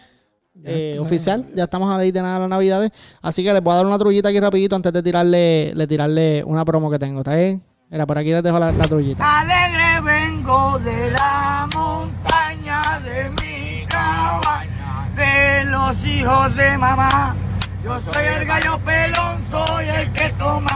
eh, 0.65 0.97
oficial, 0.99 1.47
ya 1.55 1.63
estamos 1.63 1.89
a 1.93 1.97
ley 1.97 2.11
de 2.11 2.21
nada 2.21 2.39
las 2.39 2.49
Navidades. 2.49 2.91
Así 3.21 3.45
que 3.45 3.53
les 3.53 3.63
voy 3.63 3.71
a 3.71 3.75
dar 3.77 3.85
una 3.85 3.97
trullita 3.97 4.27
aquí 4.27 4.41
rapidito 4.41 4.75
antes 4.75 4.91
de 4.91 5.01
tirarle, 5.01 5.71
de 5.73 5.87
tirarle 5.87 6.43
una 6.43 6.65
promo 6.65 6.91
que 6.91 6.99
tengo. 6.99 7.21
¿Está 7.21 7.37
bien? 7.37 7.63
Mira, 7.89 8.05
por 8.05 8.17
aquí 8.17 8.31
les 8.31 8.43
dejo 8.43 8.59
la, 8.59 8.73
la 8.73 8.83
trullita. 8.83 9.39
Alegre 9.39 10.01
vengo 10.01 10.79
de 10.79 11.11
la 11.11 11.69
montaña 11.73 12.99
de 12.99 13.29
mi 13.41 13.85
cabaña, 13.87 15.09
de 15.15 15.63
los 15.71 16.05
hijos 16.05 16.55
de 16.57 16.77
mamá. 16.77 17.37
Yo 17.85 17.99
soy 18.01 18.25
el 18.37 18.45
gallo 18.45 18.77
pelón, 18.79 19.41
soy 19.49 19.85
el 19.87 20.11
que 20.11 20.29
toma 20.37 20.70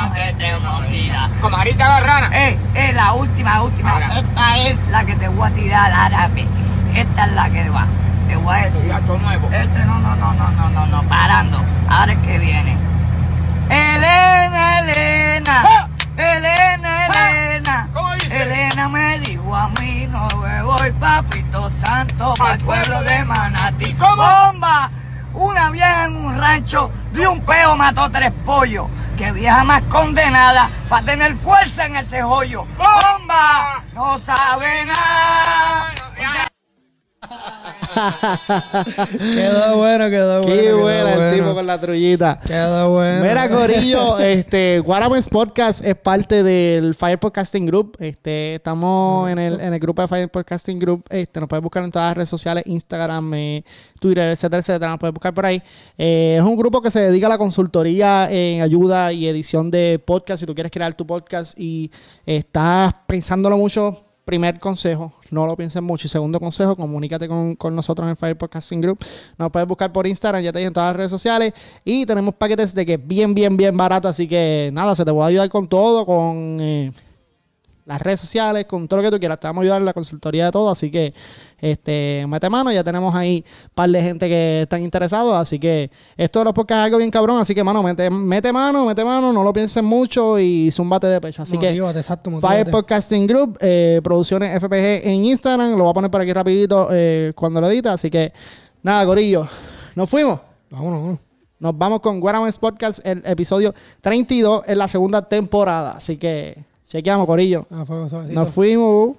más 0.00 0.14
de 0.14 0.32
teología. 0.34 1.30
Con 1.40 1.52
Marita 1.52 1.88
Barrana. 1.88 2.30
Eh, 2.32 2.58
eh, 2.74 2.92
la 2.94 3.12
última, 3.12 3.62
última. 3.62 3.92
Ahora. 3.92 4.06
Esta 4.06 4.58
es 4.58 4.76
la 4.90 5.04
que 5.04 5.14
te 5.16 5.28
voy 5.28 5.48
a 5.48 5.50
tirar 5.54 5.92
árabe. 5.92 6.46
Esta 6.94 7.24
es 7.26 7.32
la 7.32 7.50
que 7.50 7.68
va. 7.70 7.86
Te 8.28 8.36
voy 8.36 8.54
a 8.54 8.64
decir. 8.64 8.92
Nuevo. 8.92 9.48
Este 9.50 9.84
no, 9.84 9.98
no, 9.98 10.16
no, 10.16 10.32
no, 10.34 10.50
no, 10.50 10.70
no, 10.70 10.86
no, 10.86 11.02
parando. 11.04 11.58
Ahora 11.88 12.12
es 12.12 12.18
que 12.20 12.38
viene. 12.38 12.76
Elena, 13.68 14.80
Elena. 14.80 15.64
¡Ah! 15.64 15.88
Elena, 16.16 17.06
Elena. 17.06 17.88
¿Cómo 17.92 18.14
dice? 18.14 18.42
Elena 18.42 18.88
me 18.88 19.18
dijo 19.20 19.56
a 19.56 19.68
mí, 19.80 20.06
no 20.10 20.28
me 20.38 20.62
voy, 20.62 20.92
papito 20.92 21.70
santo, 21.82 22.34
para 22.36 22.54
el 22.54 22.64
pueblo 22.64 23.02
de 23.02 23.24
Manatí. 23.24 23.94
¿Cómo? 23.94 24.16
¡Bomba! 24.16 24.90
Una 25.32 25.70
vieja 25.70 26.06
en 26.06 26.16
un 26.16 26.38
rancho 26.38 26.90
de 27.12 27.26
un 27.26 27.40
peo 27.40 27.76
mató 27.76 28.10
tres 28.10 28.32
pollos. 28.44 28.86
Que 29.20 29.32
vieja 29.32 29.64
más 29.64 29.82
condenada 29.82 30.70
para 30.88 31.04
tener 31.04 31.36
fuerza 31.36 31.84
en 31.84 31.94
ese 31.96 32.22
joyo. 32.22 32.64
¡Bomba! 32.78 33.84
No 33.92 34.18
sabe 34.18 34.86
nada. 34.86 35.69
Quedó 39.18 39.76
bueno, 39.76 40.10
quedó 40.10 40.42
bueno. 40.42 40.62
Qué 40.62 40.72
buena 40.72 41.12
el 41.12 41.18
bueno. 41.18 41.34
tipo 41.34 41.54
con 41.54 41.66
la 41.66 41.80
trullita. 41.80 42.40
Quedó 42.46 42.90
bueno. 42.92 43.22
Mira, 43.22 43.48
Corillo, 43.48 44.18
este, 44.20 44.80
Guarames 44.80 45.28
Podcast 45.28 45.84
es 45.84 45.94
parte 45.96 46.42
del 46.42 46.94
Fire 46.94 47.18
Podcasting 47.18 47.66
Group. 47.66 47.96
Este, 47.98 48.56
estamos 48.56 49.30
en 49.30 49.38
el, 49.38 49.60
en 49.60 49.74
el 49.74 49.80
grupo 49.80 50.02
de 50.02 50.08
Fire 50.08 50.28
Podcasting 50.30 50.78
Group. 50.78 51.04
Este, 51.10 51.40
nos 51.40 51.48
puedes 51.48 51.62
buscar 51.62 51.84
en 51.84 51.90
todas 51.90 52.10
las 52.10 52.16
redes 52.16 52.28
sociales, 52.28 52.64
Instagram, 52.66 53.34
eh, 53.34 53.64
Twitter, 54.00 54.30
etcétera, 54.30 54.60
etcétera. 54.60 54.90
Nos 54.90 54.98
puedes 54.98 55.14
buscar 55.14 55.34
por 55.34 55.46
ahí. 55.46 55.62
Eh, 55.98 56.36
es 56.38 56.44
un 56.44 56.56
grupo 56.56 56.80
que 56.80 56.90
se 56.90 57.00
dedica 57.00 57.26
a 57.26 57.30
la 57.30 57.38
consultoría 57.38 58.30
en 58.30 58.62
ayuda 58.62 59.12
y 59.12 59.26
edición 59.26 59.70
de 59.70 60.00
podcast. 60.04 60.40
Si 60.40 60.46
tú 60.46 60.54
quieres 60.54 60.72
crear 60.72 60.94
tu 60.94 61.06
podcast 61.06 61.58
y 61.58 61.90
estás 62.24 62.94
pensándolo 63.06 63.56
mucho, 63.56 64.09
Primer 64.30 64.60
consejo, 64.60 65.12
no 65.32 65.44
lo 65.44 65.56
piensen 65.56 65.82
mucho. 65.82 66.06
Y 66.06 66.08
segundo 66.08 66.38
consejo, 66.38 66.76
comunícate 66.76 67.26
con, 67.26 67.56
con 67.56 67.74
nosotros 67.74 68.08
en 68.08 68.16
Fire 68.16 68.38
Podcasting 68.38 68.80
Group. 68.80 69.00
Nos 69.36 69.50
puedes 69.50 69.66
buscar 69.66 69.92
por 69.92 70.06
Instagram, 70.06 70.40
ya 70.40 70.52
te 70.52 70.60
dije 70.60 70.68
en 70.68 70.72
todas 70.72 70.90
las 70.90 70.96
redes 70.96 71.10
sociales. 71.10 71.52
Y 71.84 72.06
tenemos 72.06 72.36
paquetes 72.36 72.72
de 72.72 72.86
que 72.86 72.94
es 72.94 73.04
bien, 73.04 73.34
bien, 73.34 73.56
bien 73.56 73.76
barato. 73.76 74.06
Así 74.06 74.28
que 74.28 74.70
nada, 74.72 74.94
se 74.94 75.04
te 75.04 75.12
puede 75.12 75.30
ayudar 75.30 75.48
con 75.48 75.66
todo, 75.66 76.06
con 76.06 76.58
eh, 76.60 76.92
las 77.90 78.00
redes 78.00 78.20
sociales, 78.20 78.66
con 78.66 78.86
todo 78.86 78.98
lo 78.98 79.02
que 79.02 79.10
tú 79.10 79.18
quieras. 79.18 79.40
Te 79.40 79.48
vamos 79.48 79.62
a 79.62 79.64
ayudar 79.64 79.80
en 79.80 79.84
la 79.84 79.92
consultoría 79.92 80.44
de 80.44 80.52
todo. 80.52 80.70
Así 80.70 80.92
que 80.92 81.12
este, 81.58 82.24
mete 82.28 82.48
mano. 82.48 82.70
Ya 82.70 82.84
tenemos 82.84 83.12
ahí 83.16 83.44
un 83.64 83.70
par 83.74 83.90
de 83.90 84.00
gente 84.00 84.28
que 84.28 84.62
están 84.62 84.82
interesados. 84.82 85.34
Así 85.34 85.58
que 85.58 85.90
esto 86.16 86.38
de 86.38 86.44
los 86.44 86.54
podcasts 86.54 86.82
es 86.82 86.84
algo 86.84 86.98
bien 86.98 87.10
cabrón. 87.10 87.40
Así 87.40 87.52
que, 87.52 87.64
mano, 87.64 87.82
mete, 87.82 88.08
mete 88.08 88.52
mano, 88.52 88.86
mete 88.86 89.04
mano. 89.04 89.32
No 89.32 89.42
lo 89.42 89.52
pienses 89.52 89.82
mucho 89.82 90.38
y 90.38 90.70
zumbate 90.70 91.08
de 91.08 91.20
pecho. 91.20 91.42
Así 91.42 91.58
que. 91.58 91.70
Exacto, 91.70 92.30
Fire. 92.40 92.70
Podcasting 92.70 93.26
Group, 93.26 93.58
eh, 93.60 94.00
producciones 94.04 94.56
FPG 94.60 95.08
en 95.08 95.24
Instagram. 95.24 95.72
Lo 95.72 95.84
voy 95.84 95.90
a 95.90 95.94
poner 95.94 96.10
por 96.12 96.20
aquí 96.20 96.32
rapidito 96.32 96.88
eh, 96.92 97.32
cuando 97.34 97.60
lo 97.60 97.68
edita. 97.68 97.94
Así 97.94 98.08
que, 98.08 98.32
nada, 98.84 99.04
Corillo. 99.04 99.48
Nos 99.96 100.08
fuimos. 100.08 100.38
Vámonos, 100.70 101.00
vámonos. 101.00 101.30
Nos 101.58 101.76
vamos 101.76 102.00
con 102.00 102.20
Guarames 102.20 102.56
Podcast, 102.56 103.04
el 103.04 103.22
episodio 103.26 103.74
32 104.00 104.62
en 104.66 104.78
la 104.78 104.86
segunda 104.86 105.28
temporada. 105.28 105.92
Así 105.92 106.16
que, 106.16 106.64
Chequeamos, 106.90 107.24
Corillo. 107.24 107.68
Ah, 107.70 107.84
fue 107.86 107.98
Nos 108.32 108.48
fuimos. 108.48 109.16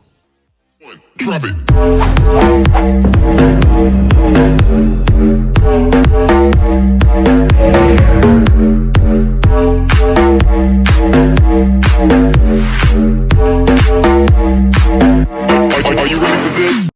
Are 15.97 16.07
you 16.07 16.19
ready 16.19 16.38
for 16.39 16.57
this? 16.57 16.90